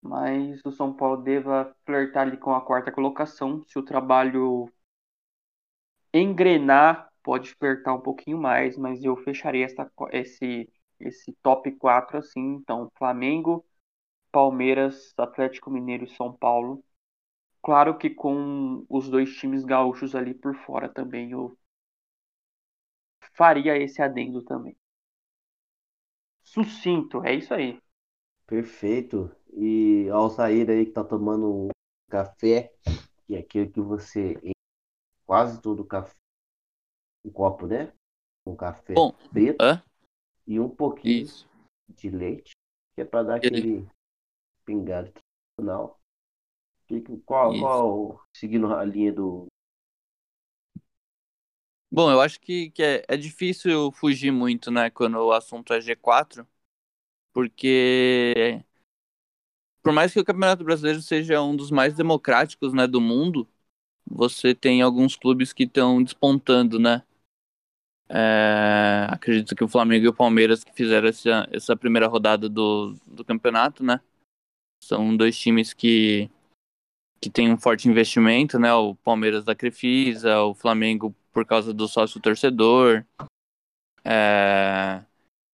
[0.00, 3.62] Mas o São Paulo deva flertar ali com a quarta colocação.
[3.64, 4.70] Se o trabalho
[6.12, 8.76] engrenar, pode flertar um pouquinho mais.
[8.76, 10.70] Mas eu fecharia essa, esse,
[11.00, 12.54] esse top 4 assim.
[12.54, 13.64] Então, Flamengo,
[14.32, 16.84] Palmeiras, Atlético Mineiro e São Paulo
[17.62, 21.56] Claro que com os dois times gaúchos ali por fora também eu
[23.34, 24.76] faria esse adendo também.
[26.42, 27.78] Sucinto, é isso aí.
[28.46, 29.30] Perfeito.
[29.52, 31.68] E ao sair aí que tá tomando um
[32.08, 32.72] café,
[33.26, 34.34] que é aquele que você
[35.26, 36.14] quase todo café,
[37.24, 37.92] um copo, né?
[38.46, 39.82] Um café Bom, preto hã?
[40.48, 41.46] E um pouquinho isso.
[41.90, 42.52] de leite,
[42.94, 43.86] que é para dar aquele
[44.64, 45.12] pingado
[45.60, 46.00] final.
[47.26, 49.46] Qual, qual seguindo a linha do.
[51.92, 55.80] Bom, eu acho que, que é, é difícil fugir muito, né, quando o assunto é
[55.80, 56.46] G4,
[57.32, 58.62] porque
[59.82, 63.48] por mais que o Campeonato Brasileiro seja um dos mais democráticos, né, do mundo,
[64.06, 67.02] você tem alguns clubes que estão despontando, né?
[68.10, 72.94] É, acredito que o Flamengo e o Palmeiras que fizeram essa, essa primeira rodada do,
[73.06, 74.00] do campeonato, né?
[74.82, 76.30] São dois times que
[77.20, 78.72] que tem um forte investimento, né?
[78.72, 83.04] O Palmeiras da Crefisa, o Flamengo por causa do sócio torcedor.
[84.04, 85.04] É...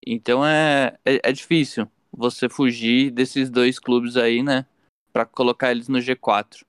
[0.07, 4.67] Então é, é, é, difícil você fugir desses dois clubes aí, né?
[5.13, 6.65] Para colocar eles no G4.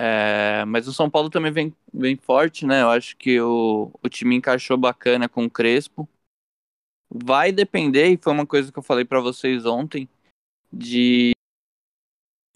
[0.00, 0.64] É...
[0.64, 2.82] Mas o São Paulo também vem, vem forte, né?
[2.82, 6.08] Eu acho que o, o time encaixou bacana com o Crespo.
[7.10, 10.08] Vai depender, e foi uma coisa que eu falei para vocês ontem,
[10.72, 11.32] de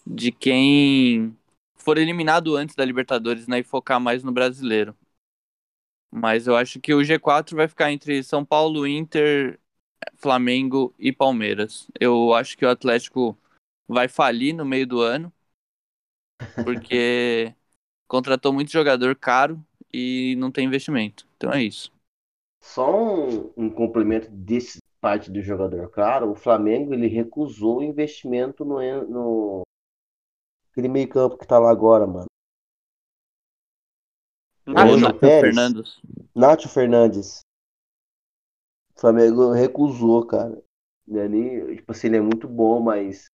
[0.05, 1.35] de quem
[1.75, 4.95] for eliminado antes da Libertadores, né, e focar mais no brasileiro.
[6.11, 9.59] Mas eu acho que o G4 vai ficar entre São Paulo, Inter,
[10.15, 11.87] Flamengo e Palmeiras.
[11.99, 13.37] Eu acho que o Atlético
[13.87, 15.33] vai falir no meio do ano,
[16.63, 17.53] porque
[18.07, 21.27] contratou muito jogador caro e não tem investimento.
[21.37, 21.91] Então é isso.
[22.61, 28.63] Só um, um complemento desse parte do jogador caro, o Flamengo ele recusou o investimento
[28.63, 29.63] no, no
[30.73, 32.25] Aquele meio campo que tá lá agora, mano.
[34.65, 36.01] Nacho Fernandes.
[36.33, 37.41] Nacho Fernandes.
[38.95, 40.59] O Flamengo recusou, cara.
[41.07, 43.25] Ele, tipo assim, ele é muito bom, mas.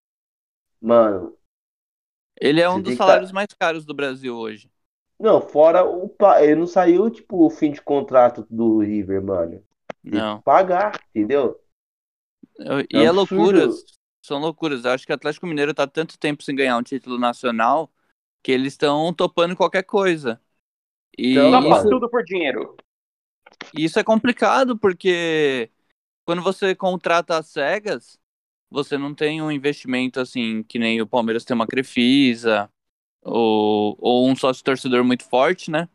[0.81, 1.37] Mano.
[2.39, 3.35] Ele é um dos tá salários tá...
[3.35, 4.69] mais caros do Brasil hoje.
[5.19, 6.13] Não, fora o.
[6.39, 9.63] Ele não saiu, tipo, o fim de contrato do River, mano.
[10.03, 10.41] Não.
[10.41, 11.59] Pagar, entendeu?
[12.89, 13.67] E é, é loucura
[14.29, 14.85] são loucuras.
[14.85, 17.91] Eu acho que o Atlético Mineiro tá tanto tempo sem ganhar um título nacional
[18.43, 20.39] que eles estão topando qualquer coisa.
[21.17, 22.77] E Então, Topa isso, tudo por dinheiro.
[23.75, 25.69] isso é complicado porque
[26.25, 28.18] quando você contrata as cegas,
[28.69, 32.69] você não tem um investimento assim, que nem o Palmeiras tem uma Crefisa
[33.21, 35.89] ou, ou um sócio torcedor muito forte, né?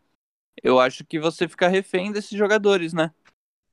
[0.63, 3.13] Eu acho que você fica refém desses jogadores, né?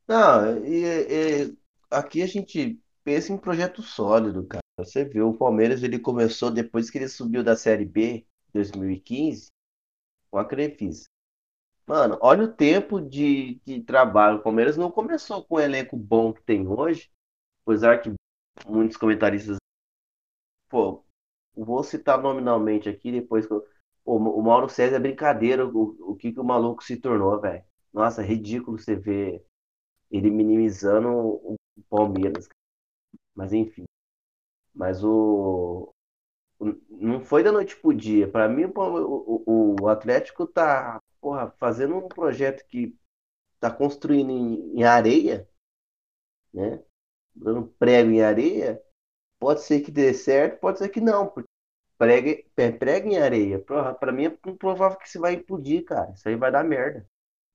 [0.07, 1.57] Não, e, e
[1.89, 4.61] aqui a gente pensa em projeto sólido, cara.
[4.77, 9.47] Você vê, o Palmeiras ele começou depois que ele subiu da Série B 2015
[10.29, 11.05] com a Crefisa.
[11.85, 14.37] Mano, olha o tempo de, de trabalho.
[14.37, 17.11] O Palmeiras não começou com o elenco bom que tem hoje,
[17.65, 18.13] apesar que
[18.67, 19.57] muitos comentaristas.
[20.69, 21.03] Pô,
[21.55, 23.65] vou citar nominalmente aqui, depois que eu-
[24.03, 27.63] Pô, o Mauro César é brincadeira o, o que, que o maluco se tornou, velho.
[27.93, 29.45] Nossa, é ridículo você ver
[30.11, 31.57] ele minimizando o
[31.89, 32.49] Palmeiras.
[33.35, 33.85] Mas enfim.
[34.75, 35.93] Mas o.
[36.89, 38.27] Não foi da noite pro dia.
[38.29, 42.95] Pra mim, o, o- o Atlético tá, porra, fazendo um projeto que
[43.59, 45.47] tá construindo em, em areia,
[46.53, 46.83] né?
[47.35, 48.81] Dando prego em areia.
[49.39, 51.27] Pode ser que dê certo, pode ser que não.
[51.27, 51.47] Porque
[51.97, 52.43] prega,
[52.77, 53.59] prega em areia.
[53.59, 56.11] Porra, pra mim é improvável que isso vai implodir, cara.
[56.15, 57.05] Isso aí vai dar merda.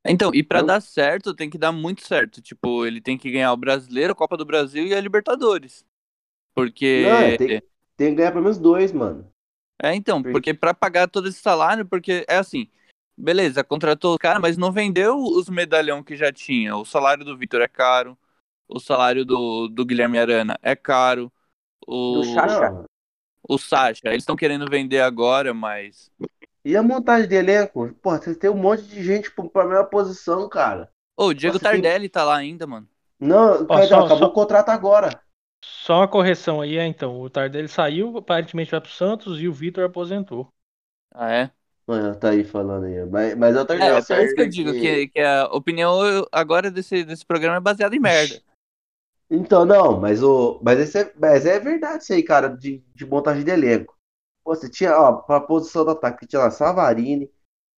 [0.08, 2.40] Então, e Eu- dar certo, tem que dar muito certo.
[2.40, 5.84] Tipo, ele tem que ganhar o Brasileiro, a Copa do Brasil e a Libertadores.
[6.54, 7.02] Porque.
[7.04, 7.62] Não, é, tem,
[7.96, 9.28] tem que ganhar pelo menos dois, mano.
[9.82, 12.68] É, então, Porque- porque pra pagar todo esse salário, porque é assim,
[13.16, 16.76] beleza, contratou o cara, mas não vendeu os medalhão que já tinha.
[16.76, 18.16] O salário do Vitor é caro,
[18.68, 21.32] o salário do, do Guilherme Arana é caro,
[21.86, 22.36] o, Do.
[22.36, 22.84] Não.
[23.48, 26.10] o Sacha, eles estão querendo vender agora, mas.
[26.64, 27.92] E a montagem de elenco?
[28.02, 30.90] Porra, você tem um monte de gente pra mesma posição, cara.
[31.16, 32.88] Ô, o Diego Nossa, tem- Tardelli tá lá ainda, mano.
[33.18, 35.20] Não, cara, só- acabou só- o contrato agora.
[35.64, 37.20] Só uma correção aí, é, então.
[37.20, 40.52] O Tardelli saiu, aparentemente vai pro Santos e o Vitor aposentou.
[41.12, 41.50] Ah, é?
[41.86, 43.06] Mano, tá aí falando aí.
[43.06, 45.96] Mas, mas eu tô É, é por isso que eu digo que, que a opinião
[46.32, 48.42] agora desse, desse programa é baseada em merda.
[49.30, 50.60] Então, não, mas o.
[50.62, 53.96] Mas, esse é, mas é verdade isso aí, cara, de, de montagem de elenco.
[54.44, 57.30] Pô, você tinha, ó, pra posição do ataque, tinha lá Savarini,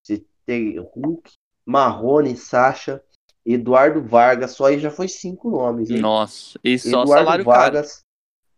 [0.02, 1.32] você tem Hulk,
[1.64, 3.02] Marrone, Sacha,
[3.46, 6.00] Eduardo Vargas, só aí já foi cinco nomes, hein?
[6.00, 7.60] Nossa, e só Eduardo salário caro.
[7.60, 8.04] Vargas,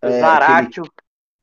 [0.02, 0.82] é, aquele Zaratio.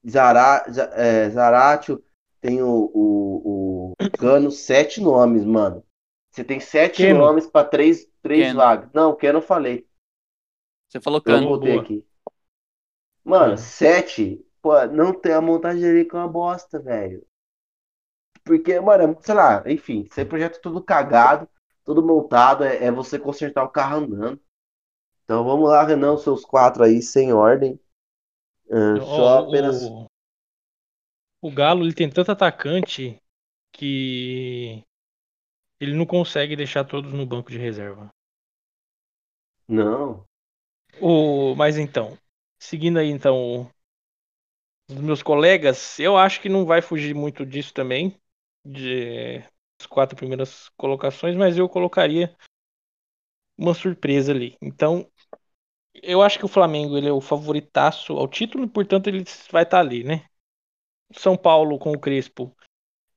[0.08, 2.04] Zara, Za- é, Zaratio,
[2.42, 5.84] tem o, o, o Cano, sete nomes, mano.
[6.32, 7.20] Você tem sete Keno.
[7.20, 8.60] nomes pra três, três Keno.
[8.60, 8.90] vagas.
[8.94, 9.87] Não, Keno eu falei.
[10.90, 11.44] Você falou Eu cano.
[11.44, 11.82] voltei boa.
[11.82, 12.04] aqui.
[13.24, 13.58] Mano, Hum.
[13.58, 14.44] sete.
[14.62, 17.24] Pô, não tem a montagem de elenco é uma bosta, velho.
[18.44, 21.48] Porque, mano, é- sei lá, enfim, esse projeto é tudo cagado,
[21.84, 24.40] tudo montado, é, é você consertar o carro andando.
[25.24, 27.80] Então vamos lá, Renan, os seus quatro aí, sem ordem.
[28.72, 29.84] Ah, só Ó, apenas.
[29.84, 30.08] o,
[31.42, 33.20] o Galo ele tem tanto atacante
[33.74, 34.84] que
[35.80, 38.10] ele não consegue deixar todos no banco de reserva.
[39.68, 40.27] Não.
[41.02, 42.18] O, mas então,
[42.60, 43.70] seguindo aí então
[44.90, 48.16] os meus colegas, eu acho que não vai fugir muito disso também,
[48.66, 49.40] de
[49.80, 52.36] as quatro primeiras colocações, mas eu colocaria
[53.58, 54.58] uma surpresa ali.
[54.62, 55.10] Então,
[56.04, 59.80] eu acho que o Flamengo ele é o favoritaço ao título portanto, ele vai estar
[59.82, 60.26] ali, né?
[61.14, 62.56] São Paulo com o Crespo,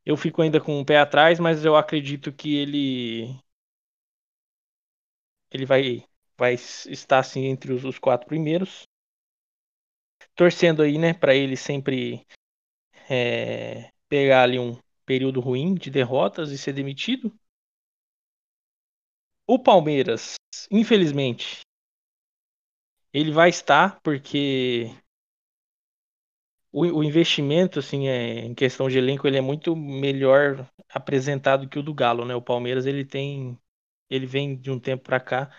[0.06, 3.36] eu fico ainda com o pé atrás, mas eu acredito que ele
[5.50, 6.04] ele vai
[6.40, 8.84] vai estar assim entre os, os quatro primeiros,
[10.34, 12.26] torcendo aí, né, para ele sempre
[13.10, 14.74] é, pegar ali um
[15.04, 17.30] período ruim de derrotas e ser demitido.
[19.46, 20.36] O Palmeiras,
[20.70, 21.60] infelizmente,
[23.12, 24.86] ele vai estar porque
[26.72, 31.78] o, o investimento, assim, é, em questão de elenco, ele é muito melhor apresentado que
[31.78, 32.34] o do Galo, né?
[32.34, 33.58] O Palmeiras ele tem,
[34.08, 35.50] ele vem de um tempo para cá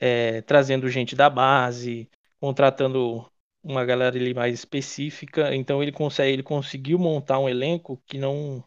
[0.00, 2.10] é, trazendo gente da base,
[2.40, 3.30] contratando
[3.62, 8.64] uma galera ali mais específica, então ele consegue, ele conseguiu montar um elenco que não,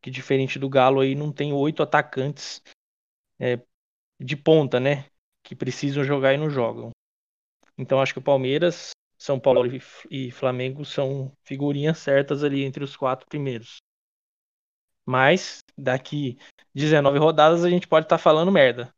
[0.00, 2.62] que diferente do Galo aí não tem oito atacantes
[3.38, 3.60] é,
[4.18, 5.06] de ponta, né?
[5.42, 6.90] Que precisam jogar e não jogam.
[7.78, 9.62] Então acho que o Palmeiras, São Paulo
[10.10, 13.76] e, Flamengo são figurinhas certas ali entre os quatro primeiros.
[15.04, 16.38] Mas daqui
[16.74, 18.95] 19 rodadas a gente pode estar falando merda.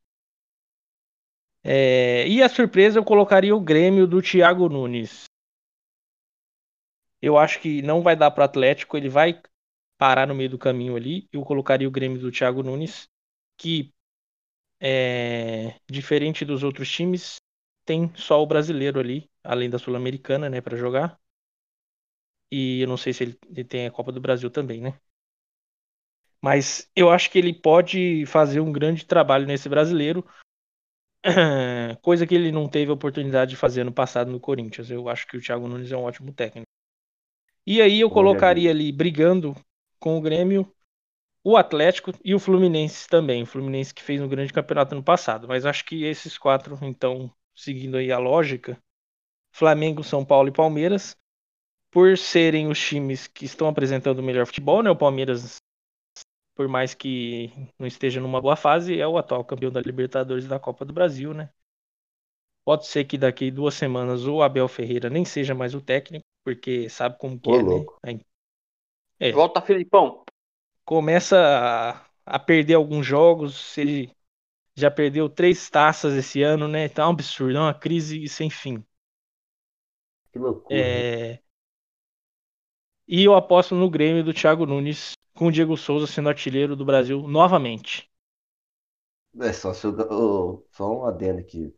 [1.63, 5.25] É, e a surpresa eu colocaria o Grêmio do Thiago Nunes.
[7.21, 9.41] Eu acho que não vai dar para o Atlético, ele vai
[9.99, 11.29] parar no meio do caminho ali.
[11.33, 13.09] Eu colocaria o Grêmio do Thiago Nunes,
[13.57, 13.93] que
[14.81, 17.37] é, diferente dos outros times,
[17.85, 21.19] tem só o brasileiro ali, além da Sul-Americana, né, para jogar.
[22.51, 24.99] E eu não sei se ele, ele, tem a Copa do Brasil também, né?
[26.41, 30.25] Mas eu acho que ele pode fazer um grande trabalho nesse brasileiro,
[32.03, 34.91] coisa que ele não teve a oportunidade de fazer no passado no Corinthians.
[34.91, 36.67] Eu acho que o Thiago Nunes é um ótimo técnico.
[37.67, 39.55] E aí eu colocaria ali brigando
[39.99, 40.73] com o Grêmio
[41.45, 43.43] o Atlético e o Fluminense também.
[43.43, 45.47] O Fluminense que fez um grande campeonato no passado.
[45.49, 48.79] Mas acho que esses quatro, então, seguindo aí a lógica,
[49.53, 51.17] Flamengo, São Paulo e Palmeiras,
[51.91, 54.91] por serem os times que estão apresentando o melhor futebol, né?
[54.91, 55.57] O Palmeiras,
[56.59, 60.49] por mais que não esteja numa boa fase, é o atual campeão da Libertadores e
[60.49, 61.51] da Copa do Brasil, né?
[62.65, 66.89] Pode ser que daqui duas semanas o Abel Ferreira nem seja mais o técnico, porque
[66.89, 67.97] sabe como que é, louco.
[68.05, 68.19] né?
[69.21, 70.25] É, Volta, Filipão.
[70.85, 71.37] começa
[72.27, 74.11] a, a perder alguns jogos, ele
[74.77, 76.87] já perdeu três taças esse ano, né?
[76.87, 78.85] Então é um absurdo, é uma crise sem fim.
[80.33, 80.89] Que loucura.
[80.89, 81.05] né?
[81.05, 81.41] É,
[83.09, 86.85] E eu aposto no Grêmio do Thiago Nunes, com o Diego Souza sendo artilheiro do
[86.85, 88.11] Brasil novamente.
[89.41, 91.75] É só, se o- só um adendo aqui.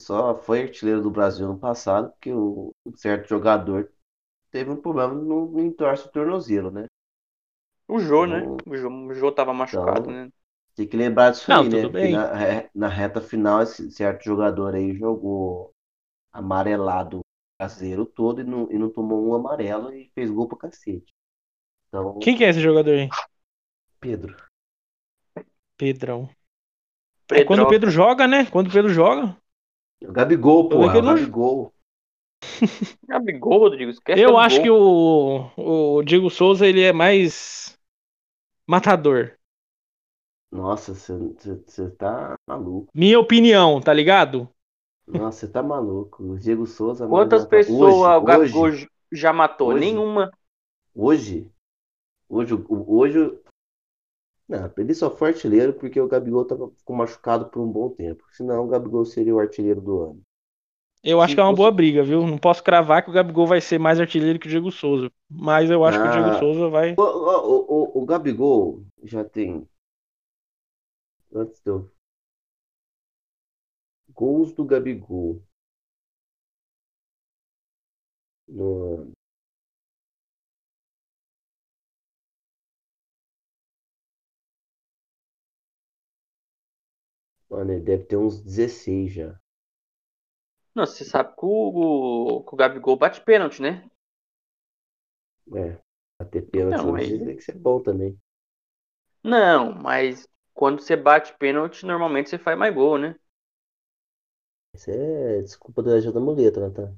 [0.00, 3.90] Só foi artilheiro do Brasil no passado porque o um certo jogador
[4.50, 6.86] teve um problema no, no entorse do tornozelo, né?
[7.88, 8.42] O Jô, né?
[8.42, 10.30] Então- O Jô, o Jô tava machucado, Então- né?
[10.76, 11.86] Tem que lembrar disso Não, aí, né?
[11.88, 12.10] bem.
[12.10, 15.72] na, re- na reta final, esse certo jogador aí jogou
[16.32, 17.24] amarelado o
[17.60, 21.13] caseiro todo e não, e não tomou um amarelo e fez gol pra cacete.
[21.94, 23.08] Então, Quem que é esse jogador aí?
[24.00, 24.36] Pedro.
[25.76, 26.28] Pedrão.
[27.30, 28.46] É quando o Pedro, Pedro joga, né?
[28.46, 29.36] Quando o Pedro joga.
[30.08, 31.72] O Gabigol, pô, que o não- Gabigol.
[33.08, 34.38] Gabigol, Rodrigo, esquece Eu Gabigol.
[34.38, 37.78] acho que o, o Diego Souza ele é mais
[38.66, 39.38] matador.
[40.50, 42.90] Nossa, você tá maluco.
[42.94, 44.48] Minha opinião, tá ligado?
[45.06, 46.22] Nossa, você tá maluco.
[46.22, 47.06] O Diego Souza.
[47.08, 49.72] Quantas mano, pessoas o Gabigol hoje, já matou?
[49.72, 49.80] hoje.
[49.80, 50.30] Nenhuma.
[50.94, 51.52] Hoje,
[52.34, 53.38] hoje, hoje,
[54.48, 58.24] não, ele só foi artilheiro porque o Gabigol tava, ficou machucado por um bom tempo.
[58.32, 60.22] Senão o Gabigol seria o artilheiro do ano.
[61.02, 62.26] Eu acho Se que é uma boa briga, viu?
[62.26, 65.10] Não posso cravar que o Gabigol vai ser mais artilheiro que o Diego Souza.
[65.28, 66.38] Mas eu acho que o Diego Ah.
[66.38, 66.94] Souza vai.
[66.96, 69.68] O, o, o, o Gabigol já tem.
[71.34, 71.90] Antes eu.
[74.14, 75.42] Gols do Gabigol.
[78.48, 79.12] No
[87.54, 89.38] Mano, ele deve ter uns 16 já.
[90.74, 93.88] Não, você sabe que o, que o Gabigol bate pênalti, né?
[95.56, 95.78] É,
[96.20, 98.18] bater pênalti Não, aí- tem que ser bom também.
[99.24, 103.16] Não, mas quando você bate pênalti, normalmente você faz mais gol, né?
[104.72, 106.94] Isso é desculpa da ajuda da muleta, né, tá?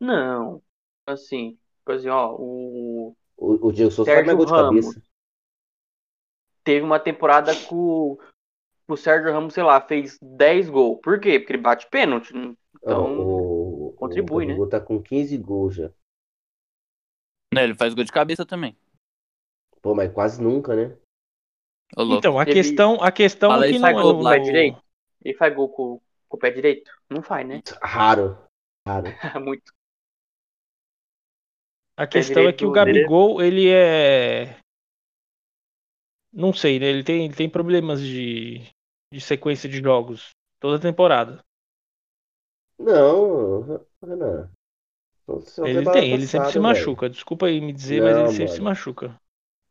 [0.00, 0.62] Não.
[1.06, 4.52] Assim, por exemplo, ó, o O, o Diego Souza faz mais gol de Ramos.
[4.52, 5.02] cabeça.
[6.64, 7.74] teve uma temporada que
[8.88, 11.00] o, o Sérgio Ramos, sei lá, fez 10 gols.
[11.02, 11.38] Por quê?
[11.38, 12.32] Porque ele bate pênalti.
[12.34, 14.54] Ó, Então, o, contribui, o né?
[14.54, 15.90] Gabigol tá com 15 gols já.
[17.54, 18.76] Né, ele faz gol de cabeça também.
[19.80, 20.96] Pô, mas quase nunca, né?
[21.96, 24.36] Então, a Teve- questão, a questão Fala é que não, sai gol não- do pé
[24.38, 24.82] não- direito?
[25.24, 26.90] Ele faz gol com, com o pé direito?
[27.08, 27.62] Não faz, né?
[27.82, 28.38] Raro.
[28.86, 29.06] Raro.
[29.44, 29.72] Muito.
[31.96, 34.58] A questão é que o dele- Gabigol, ele é.
[36.32, 36.86] Não sei, né?
[36.86, 38.60] Ele tem, ele tem problemas de,
[39.12, 40.30] de sequência de jogos
[40.60, 41.42] toda temporada.
[42.78, 44.50] Não, Renan.
[45.64, 47.08] Ele tem, ele sempre se machuca.
[47.08, 48.70] Desculpa aí me dizer, mas Não, ele sempre se mano.
[48.70, 49.20] machuca.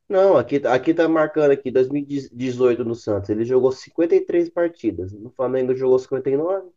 [0.09, 3.29] Não, aqui, aqui tá marcando aqui 2018 no Santos.
[3.29, 5.11] Ele jogou 53 partidas.
[5.13, 6.69] No Flamengo jogou 59.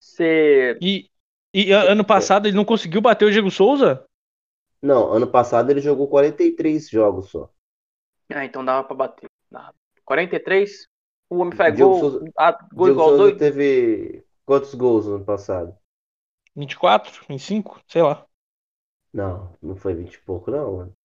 [0.00, 0.78] Você.
[0.80, 1.08] E,
[1.54, 4.04] e ano passado ele não conseguiu bater o Diego Souza?
[4.82, 7.48] Não, ano passado ele jogou 43 jogos só.
[8.30, 9.30] Ah, então dava pra bater.
[9.50, 9.74] Dava.
[10.04, 10.88] 43?
[11.32, 13.38] O homem faz Diego gol, Souza- ah, gol Diego igual Souza doido.
[13.38, 15.76] teve quantos gols no ano passado?
[16.56, 17.24] 24?
[17.28, 17.80] 25?
[17.86, 18.26] Sei lá.
[19.10, 20.96] Não, não foi 20 e pouco, não, mano.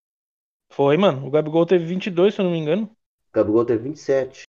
[0.70, 1.26] Foi, mano.
[1.26, 2.84] O Gabigol teve 22, se eu não me engano.
[3.30, 4.44] O Gabigol teve 27.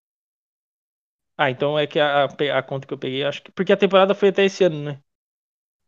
[1.37, 3.51] Ah, então é que a, a, a conta que eu peguei, acho que.
[3.51, 5.01] Porque a temporada foi até esse ano, né?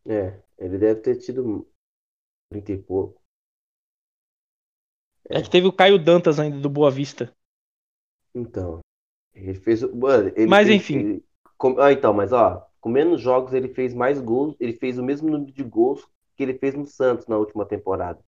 [0.05, 1.67] É, ele deve ter tido
[2.49, 3.21] 30 e pouco.
[5.29, 7.33] É que teve o Caio Dantas ainda do Boa Vista.
[8.35, 8.80] Então,
[9.33, 9.81] ele fez.
[9.93, 10.93] Mano, ele Mas, fez- enfim.
[10.93, 11.23] ele-
[11.57, 14.55] com- ah, então, mas ó, com menos jogos ele fez mais gols.
[14.59, 16.05] Ele fez o mesmo número de gols
[16.35, 18.19] que ele fez no Santos na última temporada.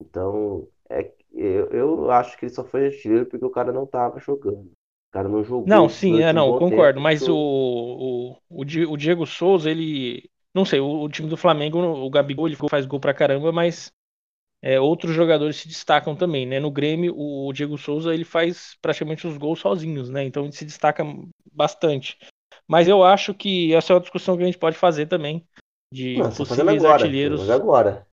[0.00, 4.18] Então, é, eu, eu acho que ele só foi artilheiro porque o cara não tava
[4.20, 4.66] jogando.
[4.70, 5.64] O cara não jogou.
[5.64, 7.00] Não, sim, é, um não, bom concordo.
[7.00, 10.30] tempo, Mas o, o, o Diego Souza, ele.
[10.54, 13.92] Não sei, o, o time do Flamengo, o Gabigol, ele faz gol pra caramba, mas
[14.62, 16.60] é, outros jogadores se destacam também, né?
[16.60, 20.24] No Grêmio, o Diego Souza ele faz praticamente os gols sozinhos, né?
[20.24, 21.02] Então ele se destaca
[21.52, 22.18] bastante.
[22.68, 25.46] Mas eu acho que essa é uma discussão que a gente pode fazer também
[25.92, 27.02] de Não, tá possíveis agora.
[27.02, 27.50] artilheiros.
[27.50, 28.06] Agora.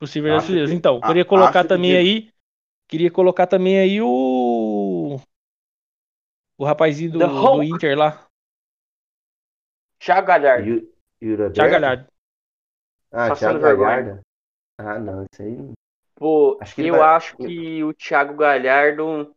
[0.00, 0.70] Possíveis Acho artilheiros.
[0.70, 2.32] que- Então, a- queria colocar que também de- aí,
[2.88, 5.20] queria colocar também aí o
[6.56, 7.62] o rapazinho do, The do.
[7.62, 8.26] Inter lá,
[9.98, 10.70] Thiago Galhardo.
[11.20, 11.52] Alberto?
[11.52, 12.06] Thiago Galhardo.
[13.12, 13.58] Ah, Thiago.
[13.60, 14.20] Galhardo.
[14.78, 15.56] Ah, não, isso aí.
[16.16, 19.34] Pô, Acho eu vai- acho que o Thiago Galhardo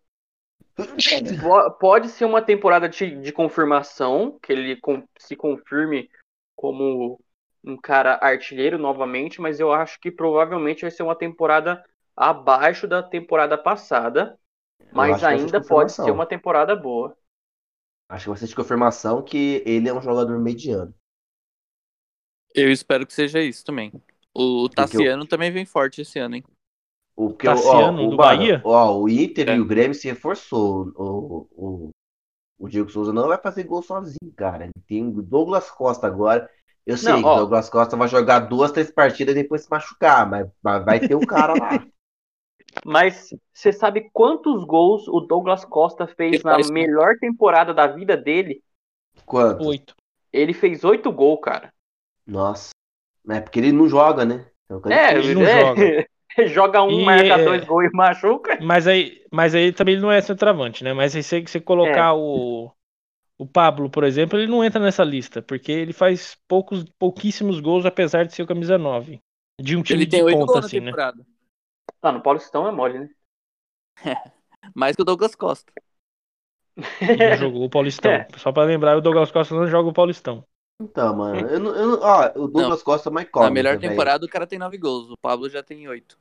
[1.39, 6.09] po- pode ser uma temporada de, de confirmação, que ele com- se confirme
[6.55, 7.19] como
[7.63, 11.83] um cara artilheiro novamente, mas eu acho que provavelmente vai ser uma temporada
[12.15, 14.38] abaixo da temporada passada,
[14.91, 17.15] mas ainda pode ser uma temporada boa.
[18.09, 20.93] Acho que vai ser de confirmação que ele é um jogador mediano.
[22.53, 23.91] Eu espero que seja isso também.
[24.39, 26.43] O Tassiano também vem forte esse ano, hein?
[27.15, 28.61] O que ó, Tassiano, o, do mano, Bahia?
[28.63, 29.55] Ó, o Inter É.
[29.55, 30.91] e o Grêmio se reforçou.
[30.95, 31.89] O, o,
[32.59, 34.65] o Diego Souza não vai fazer gol sozinho, cara.
[34.65, 36.47] Ele tem o Douglas Costa agora.
[36.85, 37.33] Eu sei Não, que ó.
[37.33, 40.99] o Douglas Costa vai jogar duas, três partidas e depois se machucar, mas, mas vai
[40.99, 41.69] ter o cara lá.
[42.85, 47.88] Mas você sabe quantos gols o Douglas Costa fez Ele na faz- melhor temporada da
[47.88, 48.61] vida dele?
[49.25, 49.63] Quanto?
[49.65, 49.95] Oito.
[50.31, 51.73] Ele fez oito gols, cara.
[52.25, 52.69] Nossa.
[53.30, 54.45] É porque ele não joga, né?
[54.65, 56.07] Então, É, dizer, ele não é, joga.
[56.47, 58.57] joga um, E, marca é, dois gols e machuca.
[58.61, 60.93] Mas aí, mas aí também ele não é centroavante, né?
[60.93, 62.71] Mas aí se você colocar o
[63.39, 67.86] o Pablo, por exemplo, ele não entra nessa lista, porque ele faz poucos pouquíssimos gols
[67.86, 69.19] apesar de ser o camisa 9.
[69.61, 70.91] De um time Ele tem de oito ponta gols na assim, né?
[72.01, 73.09] Ah, no Paulistão é mole, né?
[74.75, 75.71] Mais que o Douglas Costa.
[76.75, 78.11] Não jogou o Paulistão.
[78.17, 78.28] É.
[78.38, 80.43] Só pra lembrar, o Douglas Costa não joga o Paulistão.
[80.80, 83.80] Então, mano, eu não, eu não- ó, o Douglas Costa é mais Na incógnita, melhor
[83.80, 85.09] temporada o cara tem nove gols.
[85.09, 86.19] O Pablo já tem oito.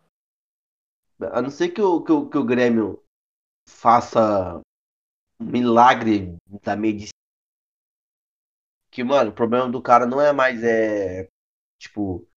[1.33, 3.03] A não ser que o, que o, que o Grêmio
[3.69, 4.61] faça
[5.41, 7.11] um milagre da medicina.
[8.91, 11.29] Que, mano, o problema do cara não é mais, é,
[11.79, 12.29] tipo,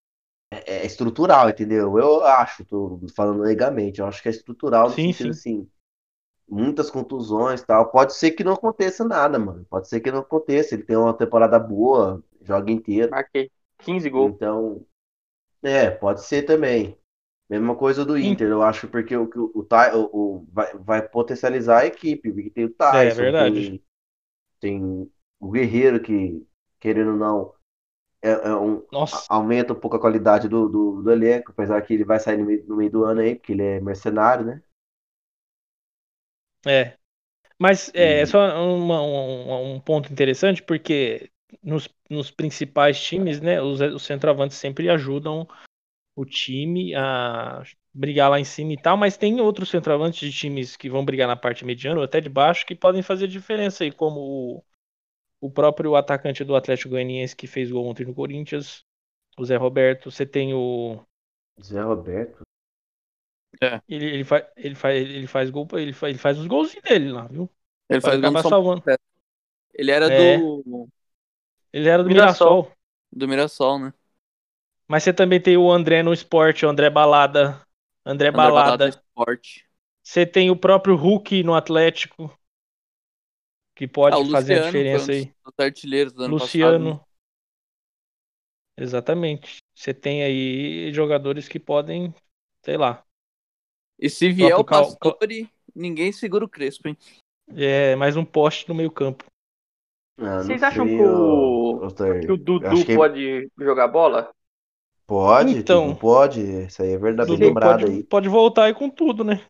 [0.52, 1.98] é, é estrutural, entendeu?
[2.00, 5.70] Eu acho, tô falando legalmente, eu acho que é estrutural no Sim, sentido assim,
[6.50, 7.92] muitas contusões e tal.
[7.92, 9.66] Pode ser que não aconteça nada, mano.
[9.70, 10.76] Pode ser que não aconteça.
[10.76, 13.16] Ele tem uma temporada boa, joga inteiro.
[13.16, 14.36] Marquei 15 gols.
[14.38, 14.86] Então,
[15.64, 16.98] é, pode ser também.
[17.50, 18.18] Mesma coisa do.
[18.18, 22.66] Inter, eu acho, porque o, o, o, o- vai, vai potencializar a equipe, porque tem
[22.66, 23.36] o Tyson, verdade.
[23.36, 23.84] tem,
[24.60, 26.48] tem o Guerreiro que,
[26.80, 27.56] querendo ou não,
[28.22, 28.86] é, é um,
[29.28, 32.46] aumenta um pouco a qualidade do, do, do elenco, apesar que ele vai sair no
[32.46, 34.64] meio, no meio do ano aí, porque ele é mercenário, né?
[36.66, 36.98] É.
[37.60, 41.32] Mas é, E- é só uma- um, um ponto interessante, porque
[41.64, 45.48] nos, nos principais times, né, os, os centroavantes sempre ajudam
[46.16, 50.78] o time a brigar lá em cima e tal, mas tem outros centroavantes de times
[50.78, 53.92] que vão brigar na parte mediana ou até de baixo que podem fazer diferença aí,
[53.92, 54.66] como o,
[55.42, 58.86] o próprio atacante do Atlético Goianiense que fez gol ontem no Corinthians,
[59.38, 61.02] o Zé Roberto, você tem o
[61.62, 62.44] Zé Roberto.
[63.88, 67.12] Ele, ele, faz, ele, faz, ele faz gol, ele faz, ele faz os golzinhos dele
[67.12, 67.50] lá, viu?
[67.90, 68.84] Ele faz gol salvando.
[69.74, 70.50] Ele era É.
[70.64, 70.90] do,
[71.74, 72.62] Ele era do Mirassol.
[72.62, 72.72] Mirassol.
[73.12, 73.94] do Mirassol, né?
[74.90, 77.62] Mas você também tem o André no esporte, o André Balada.
[78.06, 78.90] André André Balada.
[78.90, 79.70] Esporte.
[80.04, 82.30] Você tem o próprio Hulk no Atlético.
[83.76, 85.34] Que pode Ah, fazer a diferença um aí.
[85.58, 87.00] artilheiros do ano Luciano.
[87.00, 87.06] passado.
[88.78, 89.62] Exatamente.
[89.76, 92.14] Você tem aí jogadores que podem,
[92.64, 93.06] sei lá.
[94.00, 96.98] E se vier o Cal- Pastore, ninguém segura o Crespo, hein?
[97.56, 99.26] É mais um poste no meio-campo.
[100.18, 101.88] Ah, não Vocês acham sei, que o-.
[102.26, 104.34] Que o Dudu que- pode jogar bola?
[105.06, 105.96] Pode, Então.
[105.96, 106.40] Pode.
[106.66, 108.04] Isso aí é verdade, bem lembrado pode, aí.
[108.04, 109.44] pode voltar aí com tudo, né?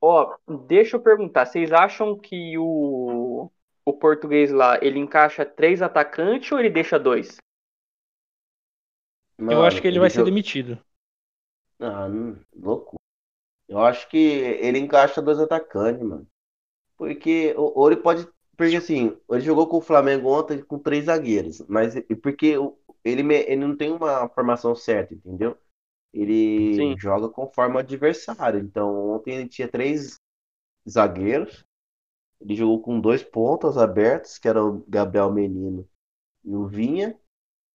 [0.00, 3.48] Ó, deixa eu perguntar, vocês acham que o,
[3.84, 7.36] o português lá, ele encaixa três atacantes ou ele deixa dois?
[9.38, 10.78] Eu Mano, acho que ele vai ser demitido.
[11.78, 12.96] Ah, não, louco.
[13.72, 16.26] Eu acho que ele encaixa dois atacantes, mano.
[16.98, 18.28] Porque ou, ele pode.
[18.54, 21.62] Porque assim, ele jogou com o Flamengo ontem com três zagueiros.
[21.66, 22.54] Mas porque
[23.02, 25.56] ele, ele não tem uma formação certa, entendeu?
[26.12, 26.98] Ele Sim.
[26.98, 28.60] joga conforme o adversário.
[28.60, 30.16] Então ontem ele tinha três
[30.86, 31.64] zagueiros.
[32.42, 35.88] Ele jogou com dois pontas abertos, que era o Gabriel Menino
[36.44, 37.18] e o Vinha.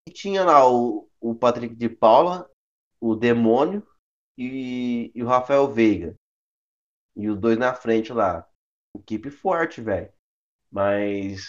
[0.06, 2.48] E tinha lá o, o Patrick de Paula,
[3.00, 3.84] o Demônio
[4.38, 6.14] e, e o Rafael Veiga.
[7.16, 8.46] E os dois na frente lá.
[8.96, 10.10] Equipe forte, velho.
[10.70, 11.46] Mas.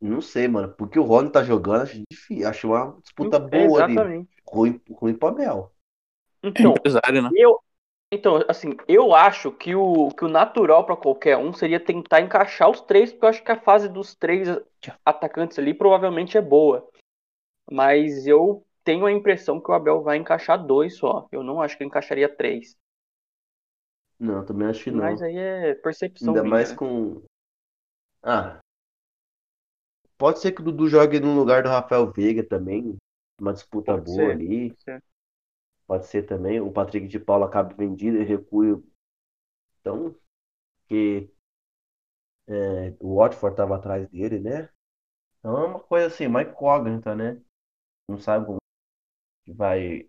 [0.00, 0.72] Não sei, mano.
[0.72, 2.48] Porque o Rony tá jogando, acho difícil.
[2.48, 3.92] Acho uma disputa boa ali.
[3.92, 4.30] Exatamente.
[4.48, 5.72] Ruim, ruim pro Abel.
[6.42, 7.28] Então, Empresário, né?
[7.34, 7.60] eu,
[8.10, 12.70] então, assim, eu acho que o, que o natural para qualquer um seria tentar encaixar
[12.70, 14.48] os três, porque eu acho que a fase dos três
[15.04, 16.88] atacantes ali provavelmente é boa.
[17.70, 21.28] Mas eu tenho a impressão que o Abel vai encaixar dois só.
[21.30, 22.76] Eu não acho que ele encaixaria três.
[24.18, 24.98] Não, também acho que não.
[24.98, 26.76] Mas aí é percepção Ainda minha, mais né?
[26.76, 27.22] com.
[28.20, 28.58] Ah.
[30.18, 32.96] Pode ser que o Dudu jogue no lugar do Rafael Veiga também.
[33.40, 34.70] Uma disputa Pode boa ser, ali.
[34.70, 35.04] pode ser.
[35.86, 36.60] Pode ser também.
[36.60, 38.82] O Patrick de Paula acabe vendido e recue.
[39.80, 40.16] Então,
[40.88, 41.30] que
[42.48, 44.68] é, o Watford estava atrás dele, né?
[45.38, 47.40] Então é uma coisa assim, uma incógnita, né?
[48.08, 48.59] Não sabe como
[49.50, 50.08] que vai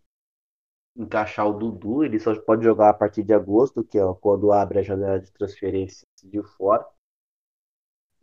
[0.95, 2.03] encaixar o Dudu.
[2.03, 5.31] Ele só pode jogar a partir de agosto, que é quando abre a janela de
[5.31, 6.87] transferência de fora.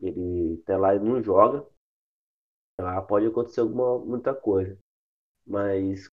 [0.00, 1.66] Ele até lá ele não joga.
[2.80, 4.78] Lá pode acontecer alguma muita coisa.
[5.44, 6.08] Mas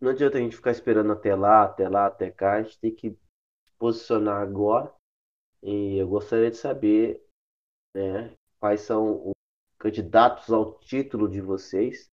[0.00, 2.54] não adianta a gente ficar esperando até lá, até lá, até cá.
[2.54, 3.16] A gente tem que
[3.78, 4.92] posicionar agora.
[5.62, 7.24] E eu gostaria de saber,
[7.94, 9.34] né, quais são os
[9.78, 12.11] candidatos ao título de vocês.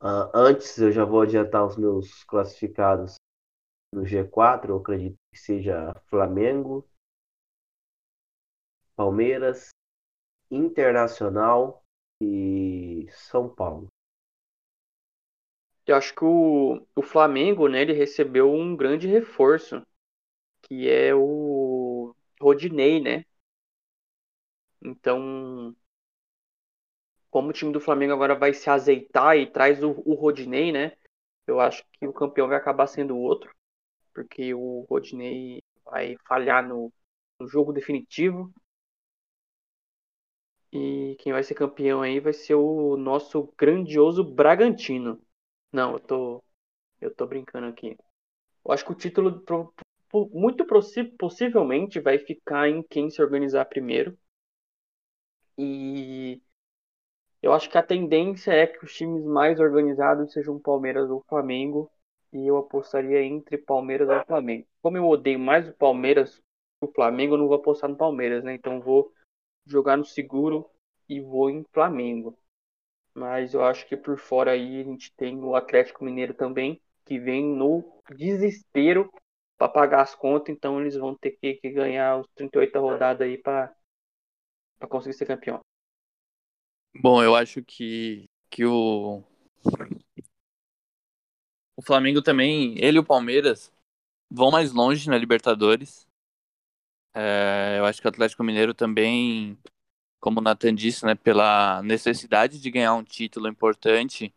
[0.00, 3.14] Ah, antes, eu já vou adiantar os meus classificados
[3.94, 4.72] no G4.
[4.74, 6.88] Eu acredito que seja Flamengo,
[8.94, 9.70] Palmeiras,
[10.50, 11.82] Internacional
[12.22, 13.88] e São Paulo.
[15.86, 19.82] Eu acho que o, o Flamengo, né, ele recebeu um grande reforço,
[20.62, 23.24] que é o Rodinei, né?
[24.82, 25.74] Então,
[27.30, 30.92] como o time do Flamengo agora vai se azeitar e traz o, o Rodinei, né?
[31.46, 33.54] Eu acho que o campeão vai acabar sendo o outro,
[34.14, 36.92] porque o Rodinei vai falhar no,
[37.40, 38.52] no jogo definitivo.
[40.72, 45.20] E quem vai ser campeão aí vai ser o nosso grandioso Bragantino.
[45.72, 46.44] Não, eu tô,
[47.00, 47.96] eu tô brincando aqui.
[48.64, 49.44] Eu acho que o título
[50.32, 54.18] muito possi- possivelmente vai ficar em quem se organizar primeiro.
[55.58, 56.40] E
[57.42, 61.90] eu acho que a tendência é que os times mais organizados sejam Palmeiras ou Flamengo.
[62.32, 64.66] E eu apostaria entre Palmeiras ou Flamengo.
[64.82, 66.42] Como eu odeio mais o Palmeiras
[66.80, 68.54] o Flamengo, eu não vou apostar no Palmeiras, né?
[68.54, 69.12] Então vou
[69.66, 70.68] jogar no seguro
[71.08, 72.36] e vou em Flamengo.
[73.14, 77.18] Mas eu acho que por fora aí a gente tem o Atlético Mineiro também, que
[77.18, 77.82] vem no
[78.14, 79.10] desespero
[79.56, 83.36] para pagar as contas, então eles vão ter que, que ganhar os 38 rodadas aí
[83.38, 83.74] para
[84.88, 85.60] conseguir ser campeão.
[86.94, 89.22] Bom, eu acho que, que o.
[91.74, 93.72] O Flamengo também, ele e o Palmeiras
[94.30, 96.06] vão mais longe na Libertadores.
[97.14, 99.58] É, eu acho que o Atlético Mineiro também,
[100.20, 104.34] como o Nathan disse, né, pela necessidade de ganhar um título importante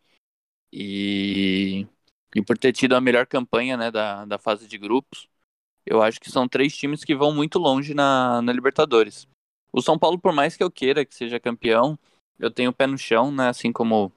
[0.74, 1.88] e,
[2.36, 5.30] e por ter tido a melhor campanha né, da, da fase de grupos,
[5.86, 9.28] eu acho que são três times que vão muito longe na, na Libertadores.
[9.74, 12.00] O São Paulo, por mais que eu queira que seja campeão,
[12.42, 13.50] eu tenho o pé no chão, né?
[13.50, 14.14] Assim como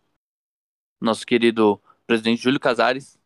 [1.01, 3.19] nosso querido presidente Júlio Casares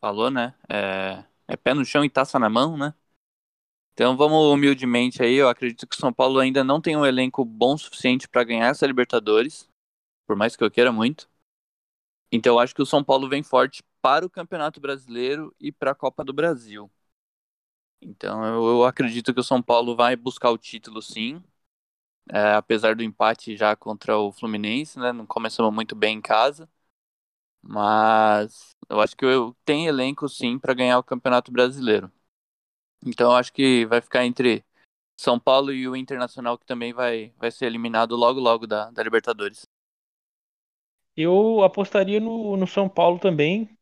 [0.00, 0.54] falou, né?
[0.68, 2.94] É, é pé no chão e taça na mão, né?
[3.92, 5.34] Então vamos humildemente aí.
[5.36, 8.68] Eu acredito que o São Paulo ainda não tem um elenco bom suficiente para ganhar
[8.68, 9.68] essa Libertadores,
[10.26, 11.28] por mais que eu queira muito.
[12.32, 15.92] Então eu acho que o São Paulo vem forte para o Campeonato Brasileiro e para
[15.92, 16.90] a Copa do Brasil.
[18.00, 21.42] Então eu, eu acredito que o São Paulo vai buscar o título sim.
[22.32, 25.12] É, apesar do empate já contra o Fluminense, né?
[25.12, 26.68] Não começamos muito bem em casa.
[27.62, 32.10] Mas eu acho que eu tenho elenco sim para ganhar o Campeonato Brasileiro.
[33.06, 34.64] Então eu acho que vai ficar entre
[35.18, 39.02] São Paulo e o Internacional, que também vai, vai ser eliminado logo logo da, da
[39.02, 39.62] Libertadores.
[41.16, 43.78] Eu apostaria no, no São Paulo também,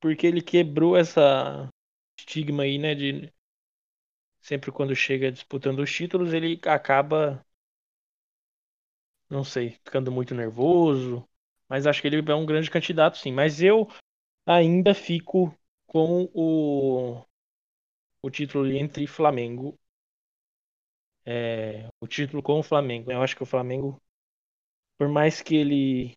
[0.00, 1.68] porque ele quebrou essa
[2.18, 3.32] estigma aí, né, de
[4.46, 7.44] sempre quando chega disputando os títulos, ele acaba,
[9.30, 11.26] não sei, ficando muito nervoso,
[11.68, 13.32] mas acho que ele é um grande candidato, sim.
[13.32, 13.88] Mas eu
[14.46, 15.54] ainda fico
[15.86, 17.22] com o,
[18.22, 19.78] o título entre Flamengo,
[21.24, 23.10] é, o título com o Flamengo.
[23.10, 24.00] Eu acho que o Flamengo,
[24.98, 26.16] por mais que ele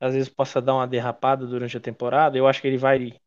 [0.00, 3.18] às vezes possa dar uma derrapada durante a temporada, eu acho que ele vai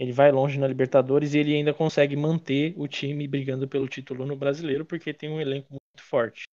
[0.00, 4.24] ele vai longe na Libertadores e ele ainda consegue manter o time brigando pelo título
[4.24, 6.44] no Brasileiro porque tem um elenco muito forte.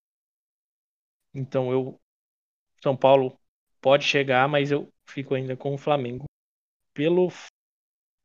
[1.34, 1.98] Então eu
[2.84, 3.40] São Paulo
[3.80, 6.26] pode chegar, mas eu fico ainda com o Flamengo
[6.94, 7.30] pelo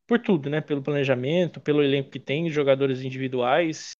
[0.09, 0.61] por tudo, né?
[0.61, 3.93] Pelo planejamento, pelo elenco que tem, jogadores individuais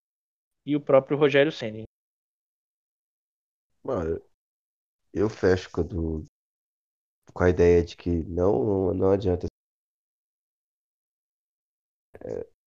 [0.67, 1.85] e o próprio Rogério Ceni.
[3.85, 4.21] Mano,
[5.15, 6.25] eu fecho com o do
[7.33, 9.47] com a ideia de que não, não, adianta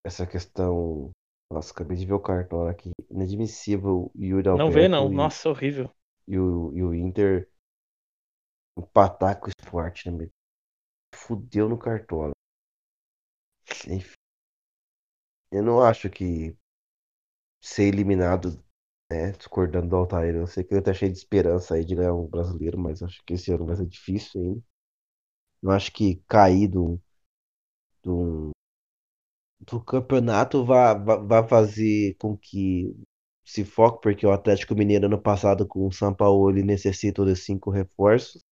[0.03, 1.11] essa questão.
[1.51, 2.91] Nossa, acabei de ver o cartão aqui.
[3.09, 5.11] Inadmissível o Yuri Não vê, não.
[5.11, 5.89] e, Nossa, horrível.
[6.27, 7.49] e o, e o Inter
[8.77, 10.29] empatar com o Sport, né?
[11.13, 12.33] Fudeu no cartola.
[13.87, 14.15] Enfim.
[15.51, 16.55] Eu não acho que
[17.61, 18.61] ser eliminado,
[19.09, 19.31] né?
[19.31, 20.35] Discordando do Altair.
[20.35, 23.23] Eu sei que ele tá cheio de esperança aí de ganhar um brasileiro, mas acho
[23.23, 24.61] que esse ano vai ser difícil ainda.
[25.63, 26.99] Eu acho que cair do,
[28.03, 28.51] do,
[29.59, 32.95] do campeonato vai, vai, fazer com que
[33.43, 37.35] se foque, porque o Atlético Mineiro ano passado com o São Paulo ele necessita de
[37.35, 38.43] cinco reforços.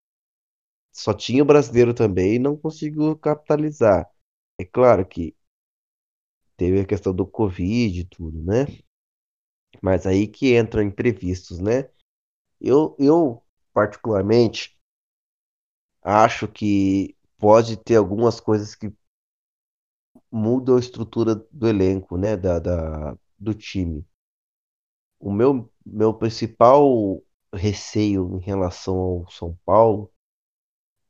[0.91, 4.07] Só tinha o brasileiro também e não conseguiu capitalizar.
[4.59, 5.35] É claro que
[6.55, 8.65] teve a questão do Covid e tudo, né?
[9.81, 11.89] Mas aí que entram imprevistos, né?
[12.61, 13.43] Eu, eu
[13.73, 14.77] particularmente
[16.01, 18.93] acho que pode ter algumas coisas que
[20.33, 22.35] mudam a estrutura do elenco, né?
[22.35, 24.03] Da, da, do time.
[25.19, 27.21] O meu, meu principal
[27.53, 30.11] receio em relação ao São Paulo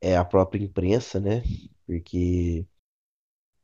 [0.00, 1.42] é a própria imprensa, né?
[1.86, 2.66] Porque,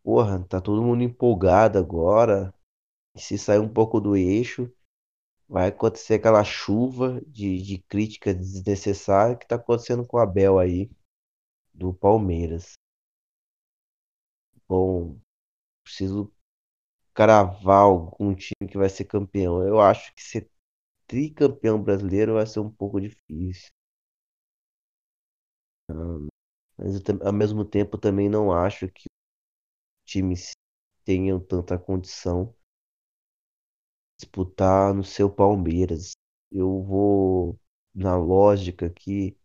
[0.02, 2.54] porra, tá todo mundo empolgado agora.
[3.16, 4.72] Se sair um pouco do eixo,
[5.48, 10.90] vai acontecer aquela chuva de, de crítica desnecessária que tá acontecendo com o Abel aí,
[11.74, 12.74] do Palmeiras.
[14.68, 15.18] Bom,
[15.90, 16.32] preciso
[17.14, 19.62] cravar algum time que vai ser campeão.
[19.66, 20.50] Eu acho que ser
[21.08, 23.70] tricampeão brasileiro vai ser um pouco difícil.
[26.76, 29.04] Mas eu, ao mesmo tempo também não acho que
[30.04, 30.52] times
[31.04, 32.54] tenham tanta condição
[34.18, 36.12] de disputar no seu Palmeiras.
[36.50, 37.58] Eu vou
[37.94, 39.36] na lógica que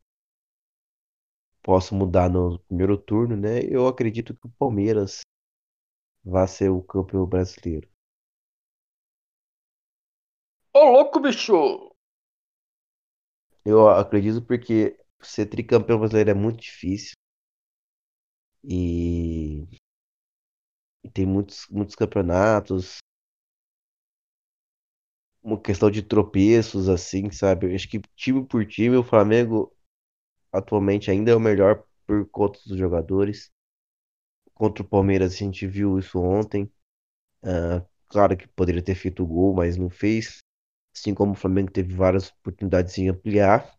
[1.62, 3.60] posso mudar no primeiro turno, né?
[3.70, 5.25] Eu acredito que o Palmeiras
[6.26, 7.88] vai ser o campeão brasileiro.
[10.74, 11.92] Ô, louco, bicho!
[13.66, 17.14] Eu acredito porque ser tricampeão brasileiro é muito difícil
[18.64, 19.68] e,
[21.04, 22.98] e tem muitos, muitos campeonatos,
[25.44, 27.68] uma questão de tropeços, assim, sabe?
[27.72, 29.72] Eu acho que time por time, o Flamengo
[30.54, 33.52] atualmente ainda é o melhor por conta dos jogadores.
[34.56, 36.72] Contra o Palmeiras a gente viu isso ontem.
[37.44, 40.40] Ah, claro que poderia ter feito o gol, mas não fez.
[40.96, 43.74] Assim como o Flamengo teve várias oportunidades de ampliar.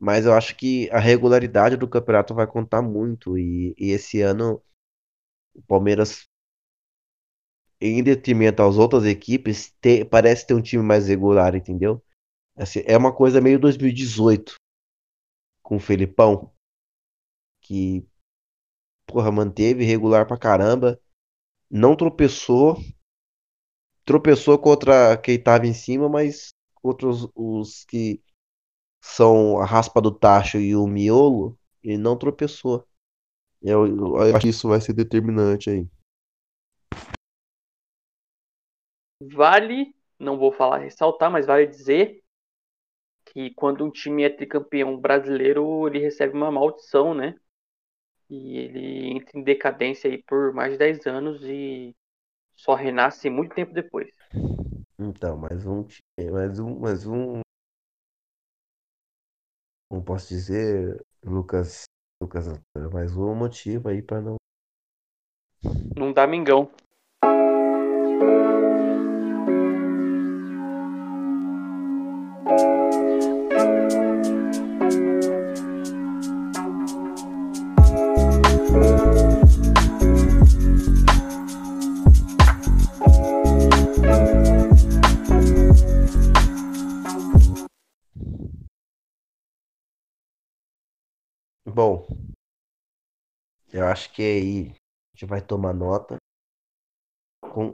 [0.00, 3.38] Mas eu acho que a regularidade do campeonato vai contar muito.
[3.38, 4.62] E, e esse ano
[5.54, 6.28] o Palmeiras,
[7.80, 12.02] em detrimento às outras equipes, te- parece ter um time mais regular, entendeu?
[12.56, 14.54] Assim, é uma coisa meio 2018
[15.62, 16.52] com o Felipão,
[17.60, 18.06] que
[19.06, 21.00] porra, manteve regular pra caramba,
[21.70, 22.76] não tropeçou,
[24.04, 28.22] tropeçou contra quem tava em cima, mas contra os, os que
[29.02, 32.86] são a raspa do tacho e o miolo, ele não tropeçou.
[33.62, 35.86] Eu, eu acho que isso vai ser determinante aí.
[39.20, 42.22] Vale, não vou falar ressaltar, mas vale dizer
[43.26, 47.34] que quando um time é tricampeão brasileiro, ele recebe uma maldição, né?
[48.30, 51.94] E ele entra em decadência aí por mais de 10 anos e
[52.54, 54.08] só renasce muito tempo depois.
[54.98, 55.86] Então, mais um,
[56.30, 57.40] mais um, mais um,
[59.88, 61.84] como posso dizer, Lucas,
[62.20, 62.46] Lucas,
[62.92, 64.36] mais um motivo aí pra não
[65.96, 66.70] Não dá mingão.
[91.74, 92.06] Bom,
[93.72, 96.16] eu acho que aí a gente vai tomar nota
[97.40, 97.72] com.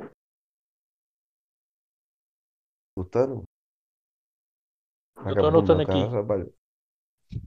[2.96, 3.44] Escutando?
[5.26, 5.98] Eu tô anotando aqui.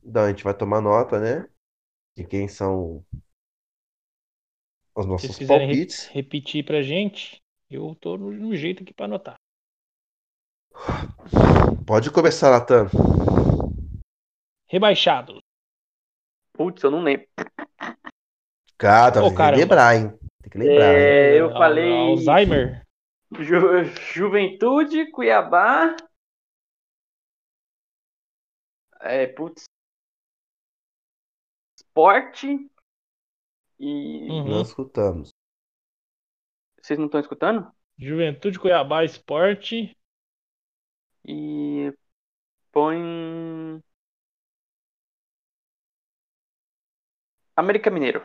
[0.04, 1.49] Então, a gente vai tomar nota, né?
[2.18, 3.04] De quem são
[4.95, 6.08] os Se nossos vocês quiserem re- palpites.
[6.08, 9.36] repetir pra gente, eu tô no, no jeito aqui pra anotar.
[11.86, 12.88] Pode começar, Natan.
[14.68, 15.39] Rebaixados.
[16.54, 17.28] Putz, eu não lembro.
[18.78, 20.18] Cara, Ô, tem que lembrar, hein?
[20.41, 20.95] Tem que lembrar?
[20.95, 22.86] É, eu Al- falei Alzheimer.
[23.39, 23.84] Ju-
[24.14, 25.95] Juventude, Cuiabá.
[29.01, 29.64] É, putz.
[31.78, 32.70] Esporte
[33.80, 34.30] e.
[34.30, 34.49] Uhum.
[34.49, 35.30] Nós escutamos.
[36.82, 37.72] Vocês não estão escutando?
[37.97, 39.97] Juventude Cuiabá Esporte.
[41.26, 41.93] E.
[42.72, 43.82] Põe.
[47.56, 48.22] América Mineiro.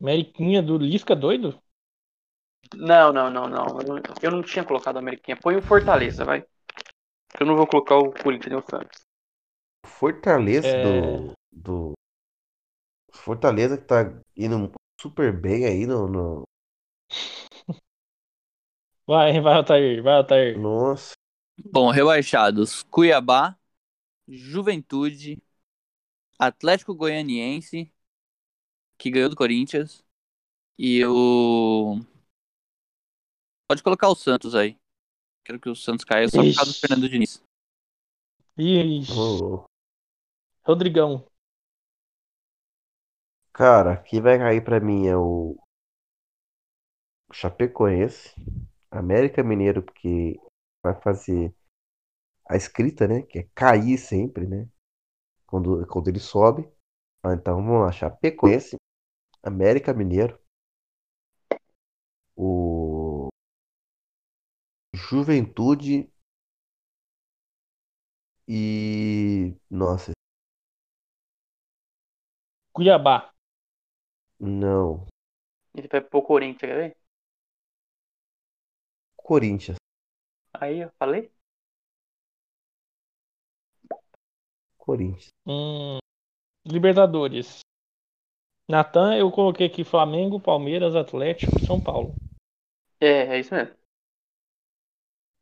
[0.00, 1.60] Ameriquinha do Lisca doido?
[2.74, 3.66] Não, não, não, não.
[3.80, 5.36] Eu não, eu não tinha colocado a Ameriquinha.
[5.36, 6.44] Põe o Fortaleza, vai.
[7.38, 9.00] Eu não vou colocar o Corinthians nem o Santos.
[9.86, 10.82] Fortaleza É.
[10.82, 11.92] do, do.
[13.12, 14.02] Fortaleza que tá
[14.36, 14.70] indo
[15.00, 16.06] super bem aí no.
[16.08, 16.42] no-
[19.06, 20.58] Vai, vai, Altair, vai, Altair.
[20.58, 21.14] Nossa.
[21.72, 23.56] Bom, rebaixados: Cuiabá,
[24.28, 25.42] Juventude,
[26.38, 27.92] Atlético Goianiense,
[28.96, 30.04] que ganhou do Corinthians,
[30.78, 31.98] e o.
[33.68, 34.78] Pode colocar o Santos aí.
[35.44, 36.78] Quero que o Santos caia só por causa do.
[36.78, 37.42] Fernando Diniz.
[38.56, 39.12] Ixi.
[40.64, 41.26] Rodrigão.
[43.52, 45.56] Cara, quem vai cair pra mim é o
[47.32, 48.34] Chapecoense,
[48.90, 50.38] América Mineiro, porque
[50.84, 51.52] vai fazer
[52.48, 53.22] a escrita, né?
[53.22, 54.68] Que é cair sempre, né?
[55.48, 56.68] Quando, quando ele sobe.
[57.24, 58.76] Ah, Então vamos lá, Chapecoense,
[59.42, 60.38] América Mineiro,
[62.38, 63.28] o
[64.92, 66.12] Juventude
[68.48, 69.56] e.
[69.70, 70.12] Nossa,
[72.72, 73.16] Cuiabá.
[74.40, 75.06] não.
[75.74, 76.96] Ele vai pro Corinthians, quer ver?
[79.16, 79.76] Corinthians.
[80.52, 81.32] Aí, eu falei?
[84.88, 85.28] Corinthians.
[85.46, 85.98] Hum,
[86.64, 87.60] Libertadores.
[88.66, 92.14] Natan, eu coloquei aqui Flamengo, Palmeiras, Atlético São Paulo.
[92.98, 93.76] É, é isso mesmo.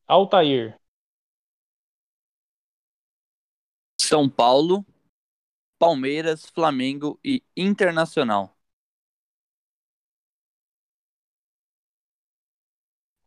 [0.09, 0.77] Altair.
[4.01, 4.85] São Paulo,
[5.79, 8.53] Palmeiras, Flamengo e Internacional.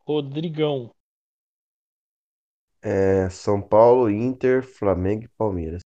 [0.06, 0.94] Rodrigão.
[2.82, 5.80] É, São Paulo, Inter, Flamengo e Palmeiras.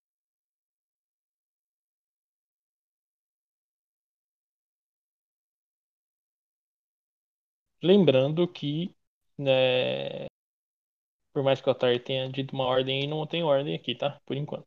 [7.84, 8.92] Lembrando que,
[9.38, 10.26] né,
[11.34, 14.18] por mais que o Altair tenha dito uma ordem aí, não tem ordem aqui, tá?
[14.26, 14.66] Por enquanto.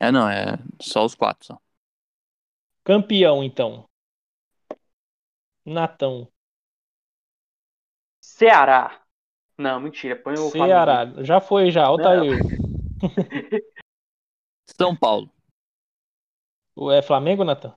[0.00, 1.46] É, não, é só os quatro.
[1.46, 1.58] Só.
[2.82, 3.88] Campeão, então.
[5.76, 6.32] Natão.
[8.20, 9.02] Ceará.
[9.58, 10.16] Não, mentira.
[10.16, 10.86] Põe o Flamengo.
[10.86, 11.12] Ceará.
[11.22, 11.84] Já foi, já.
[11.84, 12.46] Altair.
[14.78, 15.32] São Paulo,
[16.74, 17.74] O- É Flamengo, Natan?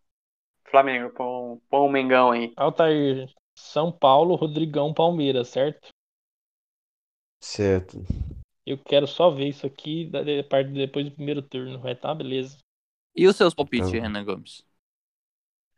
[0.71, 1.11] Flamengo.
[1.13, 2.57] Põe, põe o Mengão aí.
[2.57, 3.27] Altair.
[3.61, 5.89] São Paulo, Rodrigão, Palmeiras, certo?
[7.39, 8.05] Certo.
[8.65, 11.79] Eu quero só ver isso aqui da parte depois do primeiro turno.
[11.79, 12.57] Vai tá, beleza.
[13.15, 14.01] E os seus palpites, Tá.
[14.01, 14.63] Renan Gomes?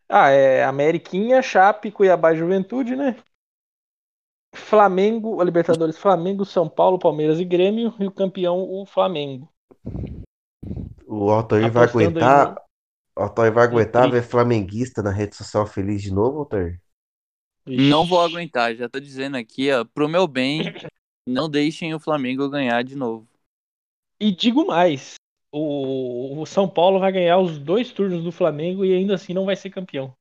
[0.07, 3.21] Ah, é Ameriquinha, Chape, Cuiabá e Juventude, né?
[4.55, 9.47] Flamengo, a Libertadores Flamengo, São Paulo, Palmeiras e Grêmio e o campeão o Flamengo.
[11.07, 12.35] O Altair vai Apostando aí aguentar.
[12.35, 12.59] no-
[13.17, 16.81] O Altair vai aguentar ver flamenguista na rede social feliz de novo, Altair?
[17.65, 18.25] Não vou Ixi.
[18.25, 20.61] aguentar, já tô dizendo aqui, ó, pro meu bem,
[21.27, 23.27] não deixem o Flamengo ganhar de novo.
[24.19, 25.15] E digo mais,
[25.51, 29.45] o, o São Paulo vai ganhar os dois turnos do Flamengo e ainda assim não
[29.45, 30.15] vai ser campeão.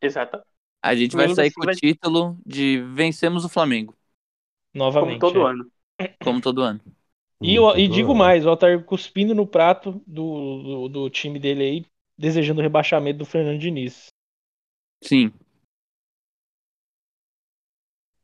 [0.00, 0.42] Exato.
[0.82, 3.96] A gente vai sair com o título de vencemos o Flamengo,
[4.72, 5.20] Como Novamente.
[5.20, 5.50] todo é.
[5.50, 5.70] ano.
[6.22, 6.80] como todo ano.
[7.42, 11.62] E, eu- e digo mais, o Altair cuspindo no prato do, do, do time dele
[11.64, 11.86] aí,
[12.16, 14.06] desejando o rebaixamento do Fernando Diniz.
[15.02, 15.32] Sim.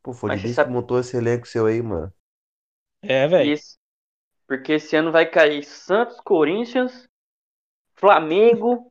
[0.08, 2.10] Pô, foi Mas Diniz sabe- que montou esse elenco seu aí, mano.
[3.02, 3.60] É, velho.
[4.46, 7.06] Porque esse ano vai cair Santos, Corinthians,
[7.94, 8.90] Flamengo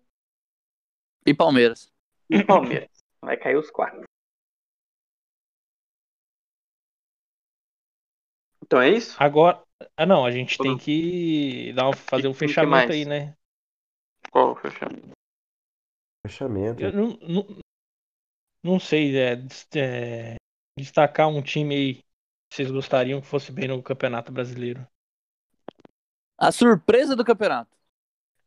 [1.26, 1.91] E Palmeiras.
[2.30, 2.88] e Palmeiras.
[3.20, 4.03] Vai cair os quatro.
[8.63, 9.18] Então é isso?
[9.20, 9.63] Agora.
[9.97, 13.36] Ah, não, a gente tem que dar um- fazer um fechamento aí, né?
[14.30, 15.09] Qual o fechamento?
[16.24, 16.80] Fechamento.
[16.84, 17.59] Eu não, não,
[18.63, 19.34] não sei, é,
[19.76, 20.37] é,
[20.78, 21.93] destacar um time aí
[22.49, 24.88] que vocês gostariam que fosse bem no Campeonato Brasileiro.
[26.39, 27.78] A surpresa do campeonato.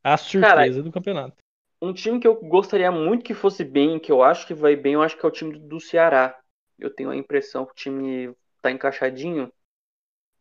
[0.04, 1.42] A surpresa do campeonato.
[1.82, 4.94] Um time que eu gostaria muito que fosse bem, que eu acho que vai bem,
[4.94, 6.38] eu acho que é o time do Ceará.
[6.78, 9.50] Eu tenho a impressão que o time tá encaixadinho.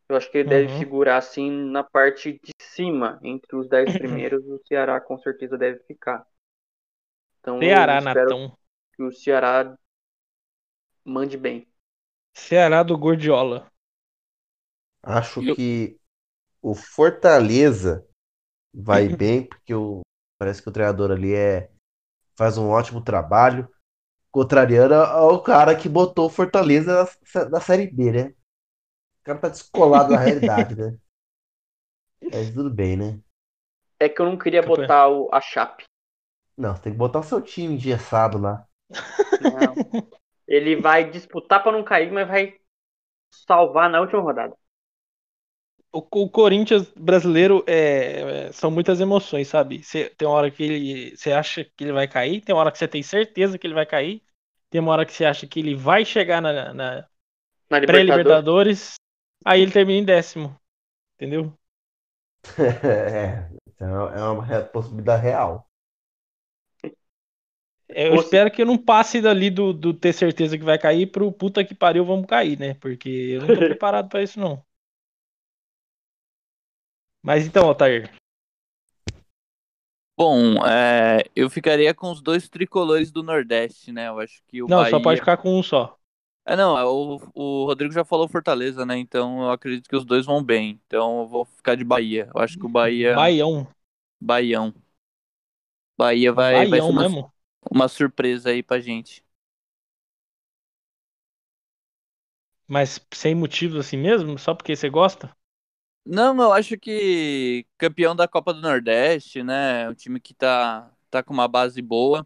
[0.10, 0.78] Eu acho que ele deve Uhum.
[0.78, 5.80] figurar assim na parte de cima, entre os 10 primeiros, o Ceará com certeza deve
[5.86, 6.26] ficar.
[7.40, 8.58] Então Ceará, eu espero Natão.
[8.96, 9.78] que o Ceará
[11.04, 11.68] mande bem.
[12.40, 13.68] Ceará do Gordiola.
[15.04, 15.98] Acho Eu- que
[16.62, 18.06] o Fortaleza
[18.74, 20.02] vai bem, porque o
[20.40, 21.70] Parece que o treinador ali é
[22.38, 23.68] faz um ótimo trabalho.
[24.32, 28.30] Contrariando ao cara que botou o Fortaleza na, na Série B, né?
[28.30, 30.98] O cara tá descolado da realidade, né?
[32.32, 33.20] Mas tudo bem, né?
[34.00, 34.86] É que eu não queria Campeão.
[34.86, 35.84] botar o, a Chape.
[36.58, 38.66] Não, você tem que botar o seu time engessado lá.
[39.42, 39.76] Não.
[40.50, 42.56] Ele vai disputar pra não cair, mas vai
[43.32, 44.56] salvar na última rodada.
[45.92, 49.84] O, o Corinthians brasileiro é, é- são muitas emoções, sabe?
[49.84, 52.72] Cê- tem uma hora que ele, você acha que ele vai cair, tem uma hora
[52.72, 54.22] que você tem certeza que ele vai cair,
[54.70, 57.08] tem uma hora que você acha que ele vai chegar na, na
[57.70, 58.46] Na Libertadores.
[58.56, 58.96] pré-Libertadores,
[59.46, 60.56] aí ele termina em décimo.
[61.18, 61.54] Entendeu?
[62.84, 65.69] é, então é uma re- possibilidade real.
[67.90, 71.08] Eu se- espero que eu não passe dali do, do ter certeza que vai cair
[71.08, 72.76] pro puta que pariu, vamos cair, né?
[72.76, 74.64] Porque eu não tô preparado pra isso, não.
[77.22, 78.10] Mas então, Altair,
[80.20, 84.10] Bom, é, eu ficaria com os dois tricolores do Nordeste, né?
[84.10, 84.92] Eu acho que o não, Bahia...
[84.92, 85.98] só pode ficar com um só.
[86.46, 88.98] É, não, é, o, o Rodrigo já falou Fortaleza, né?
[88.98, 90.78] Então eu acredito que os dois vão bem.
[90.88, 92.30] Então eu vou ficar de Bahia.
[92.36, 93.16] Eu acho que o Bahia.
[93.16, 93.66] Baião.
[94.20, 94.74] Baião.
[95.98, 97.34] Bahia vai, vai ser Baião uma, mesmo.
[97.72, 99.24] Uma surpresa aí pra gente.
[102.66, 104.38] Mas sem motivos assim mesmo?
[104.40, 105.36] Só porque você gosta?
[106.06, 109.88] Não, eu acho que campeão da Copa do Nordeste, né?
[109.90, 112.26] Um time que tá, tá com uma base boa.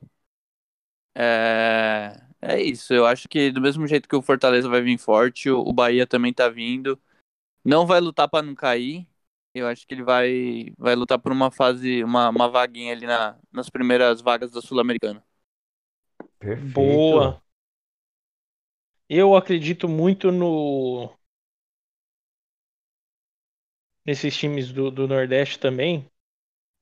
[1.16, 2.94] É, é isso.
[2.94, 6.08] Eu acho que do mesmo jeito que o Fortaleza vai vir forte, o, o Bahia
[6.08, 7.00] também tá vindo.
[7.66, 9.08] Não vai lutar pra não cair.
[9.54, 13.38] Eu acho que ele vai, vai lutar por uma fase, uma, uma vaguinha ali na,
[13.52, 15.24] nas primeiras vagas da Sul-Americana.
[16.40, 17.16] Perfeito.
[17.16, 17.42] Boa.
[19.08, 21.10] Eu acredito muito no
[24.06, 26.10] nesses times do, do Nordeste também.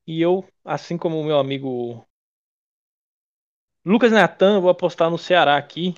[0.07, 2.05] E eu, assim como o meu amigo
[3.85, 5.93] Lucas Natan, vou apostar no Ceará aqui,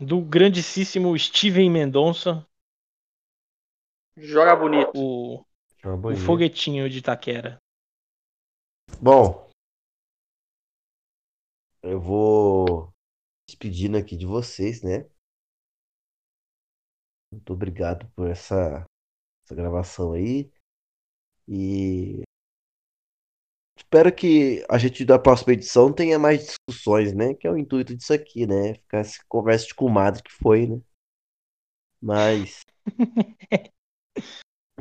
[0.00, 2.46] do grandíssimo Steven Mendonça,
[4.16, 4.92] Joga bonito.
[4.92, 5.44] o,
[5.84, 7.58] o foguetinho de Itaquera.
[9.00, 9.48] Bom,
[11.82, 12.92] eu vou
[13.48, 15.08] despedindo aqui de vocês, né?
[17.32, 18.84] Muito obrigado por essa,
[19.44, 20.50] essa gravação aí.
[21.48, 22.22] E
[23.76, 27.34] espero que a gente da próxima edição tenha mais discussões, né?
[27.34, 28.74] Que é o intuito disso aqui, né?
[28.74, 30.82] Ficar essa conversa de comadre que foi, né?
[32.02, 32.64] Mas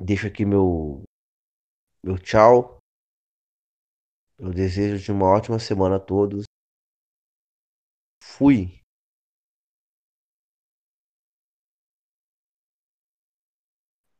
[0.03, 1.03] deixo aqui meu
[2.03, 2.79] meu tchau.
[4.37, 6.45] Eu desejo de uma ótima semana a todos.
[8.23, 8.79] Fui.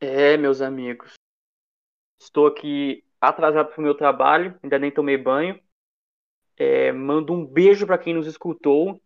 [0.01, 1.13] É, meus amigos.
[2.21, 5.61] Estou aqui atrasado pro meu trabalho, ainda nem tomei banho.
[6.57, 9.01] É, mando um beijo para quem nos escutou.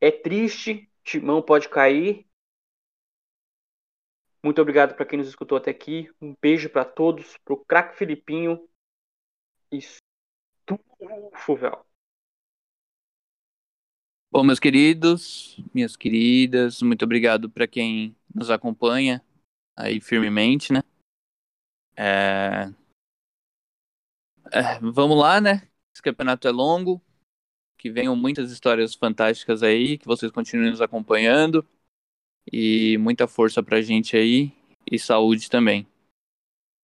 [0.00, 2.26] É triste, Timão pode cair.
[4.44, 6.10] Muito obrigado para quem nos escutou até aqui.
[6.20, 8.68] Um beijo para todos, pro craque Filipinho.
[9.70, 9.98] Isso.
[11.34, 11.86] Fuvel.
[14.32, 19.22] Bom, meus queridos, minhas queridas, muito obrigado para quem nos acompanha
[19.76, 20.80] aí firmemente, né?
[21.94, 22.72] É...
[24.50, 25.68] é, vamos lá, né?
[25.94, 27.00] Esse campeonato é longo,
[27.76, 31.66] que venham muitas histórias fantásticas aí, que vocês continuem nos acompanhando
[32.50, 34.52] e muita força pra gente aí
[34.90, 35.86] e saúde também.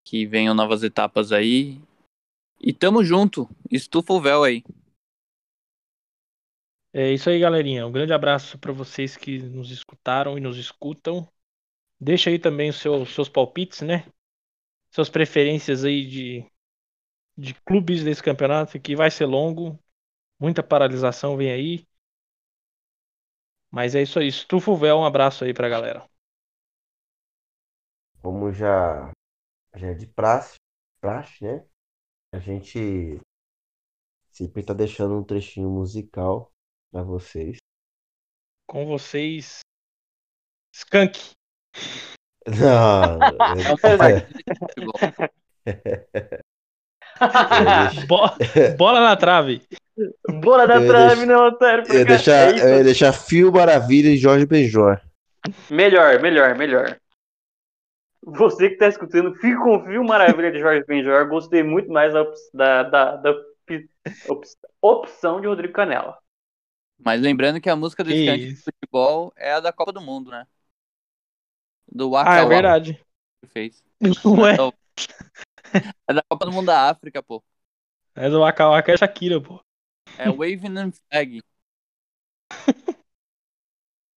[0.05, 1.79] Que venham novas etapas aí.
[2.59, 4.63] E tamo junto, estufa o véu aí.
[6.93, 7.85] É isso aí, galerinha.
[7.85, 11.27] Um grande abraço para vocês que nos escutaram e nos escutam.
[11.99, 14.05] Deixa aí também os seus, seus palpites, né?
[14.89, 16.45] Suas preferências aí de,
[17.37, 19.77] de clubes desse campeonato, que vai ser longo.
[20.39, 21.86] Muita paralisação vem aí.
[23.71, 24.27] Mas é isso aí.
[24.27, 24.97] Estufa o véu.
[24.97, 26.07] Um abraço aí pra galera.
[28.21, 29.11] Como já,
[29.75, 30.55] já é de praxe,
[30.99, 31.65] praxe, né?
[32.33, 33.19] A gente
[34.31, 36.51] sempre tá deixando um trechinho musical
[36.91, 37.57] pra vocês.
[38.67, 39.59] Com vocês,
[40.73, 41.33] Skank.
[42.47, 43.19] Não,
[43.67, 44.37] É um compartilho.
[44.85, 44.99] Bo-
[48.77, 49.61] bola na trave.
[50.41, 51.83] Bola ia trave, não, otário.
[51.87, 55.01] eu ia deixar, É eu ia deixar Fio Maravilha e Jorge Benjor.
[55.69, 56.99] Melhor, melhor, melhor.
[58.23, 61.27] Você que tá escutando, fique com o Fio Maravilha de Jorge Benjor.
[61.29, 63.89] Gostei muito mais da, da, da, da op-
[64.29, 64.45] op-
[64.81, 66.17] opção de Rodrigo Canela.
[66.99, 70.31] Mas lembrando que a música do Skank de futebol é a da Copa do Mundo,
[70.31, 70.45] né?
[71.89, 73.05] Do Ah, Waka é Waka verdade.
[73.41, 73.83] que fez.
[74.25, 74.57] Ué,
[76.07, 77.43] É da Copa do Mundo da África, pô.
[78.15, 79.59] Mas o Waka Waka é Shakira, pô.
[80.17, 81.41] É Waving and Flag.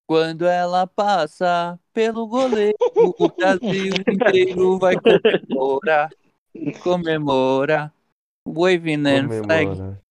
[0.07, 6.09] Quando ela passa pelo goleiro, o Brasil inteiro vai comemorar.
[6.81, 7.93] Comemora.
[8.47, 9.65] Waving and Flag.
[9.67, 10.01] Comemora.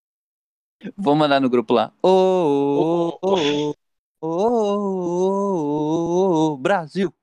[0.95, 1.91] Vou mandar no grupo lá.
[2.01, 3.75] Ô, ô,
[4.21, 4.93] ô, ô,
[6.53, 7.13] ô, Brasil.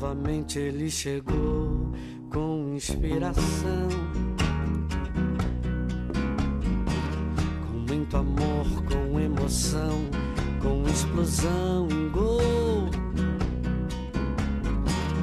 [0.00, 1.90] Novamente ele chegou
[2.30, 3.88] com inspiração.
[7.66, 10.08] Com muito amor, com emoção,
[10.62, 12.88] com explosão em gol.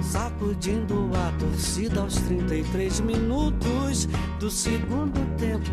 [0.01, 4.09] Sacudindo a torcida aos 33 minutos
[4.41, 5.71] do segundo tempo.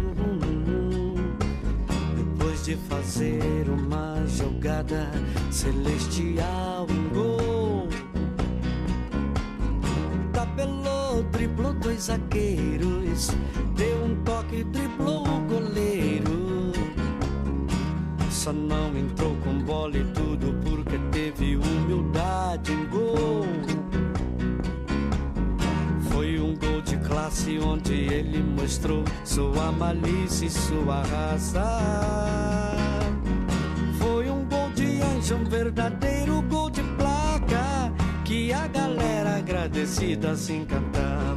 [2.17, 5.11] Depois de fazer uma jogada
[5.51, 7.42] celestial em gol.
[11.93, 13.31] Dois zagueiros.
[13.77, 16.73] Deu um toque, driblou o goleiro.
[18.31, 23.47] Só não entrou com bola e tudo porque teve humildade em gol.
[26.11, 31.81] Foi um gol de classe onde ele mostrou sua malícia e sua raça.
[33.99, 37.93] Foi um gol de anjo, um verdadeiro gol de placa
[38.25, 41.32] que a galera agradecida se encantava.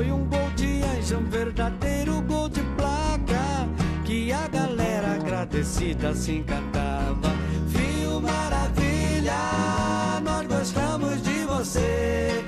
[0.00, 3.68] Foi um gol de anjo, um verdadeiro gol de placa
[4.02, 7.28] que a galera agradecida se encantava.
[7.68, 9.34] Fio Maravilha,
[10.24, 12.42] nós gostamos de você.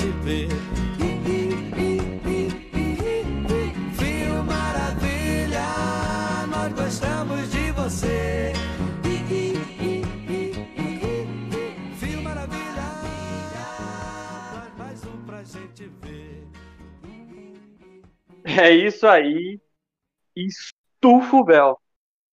[0.00, 0.48] Gente ver.
[3.98, 5.66] Fio Maravilha,
[6.48, 8.52] nós gostamos de você.
[11.98, 12.82] Fio Maravilha,
[14.54, 16.48] faz mais um pra gente ver.
[18.44, 19.60] É isso aí.
[20.34, 21.78] Estufa o véu.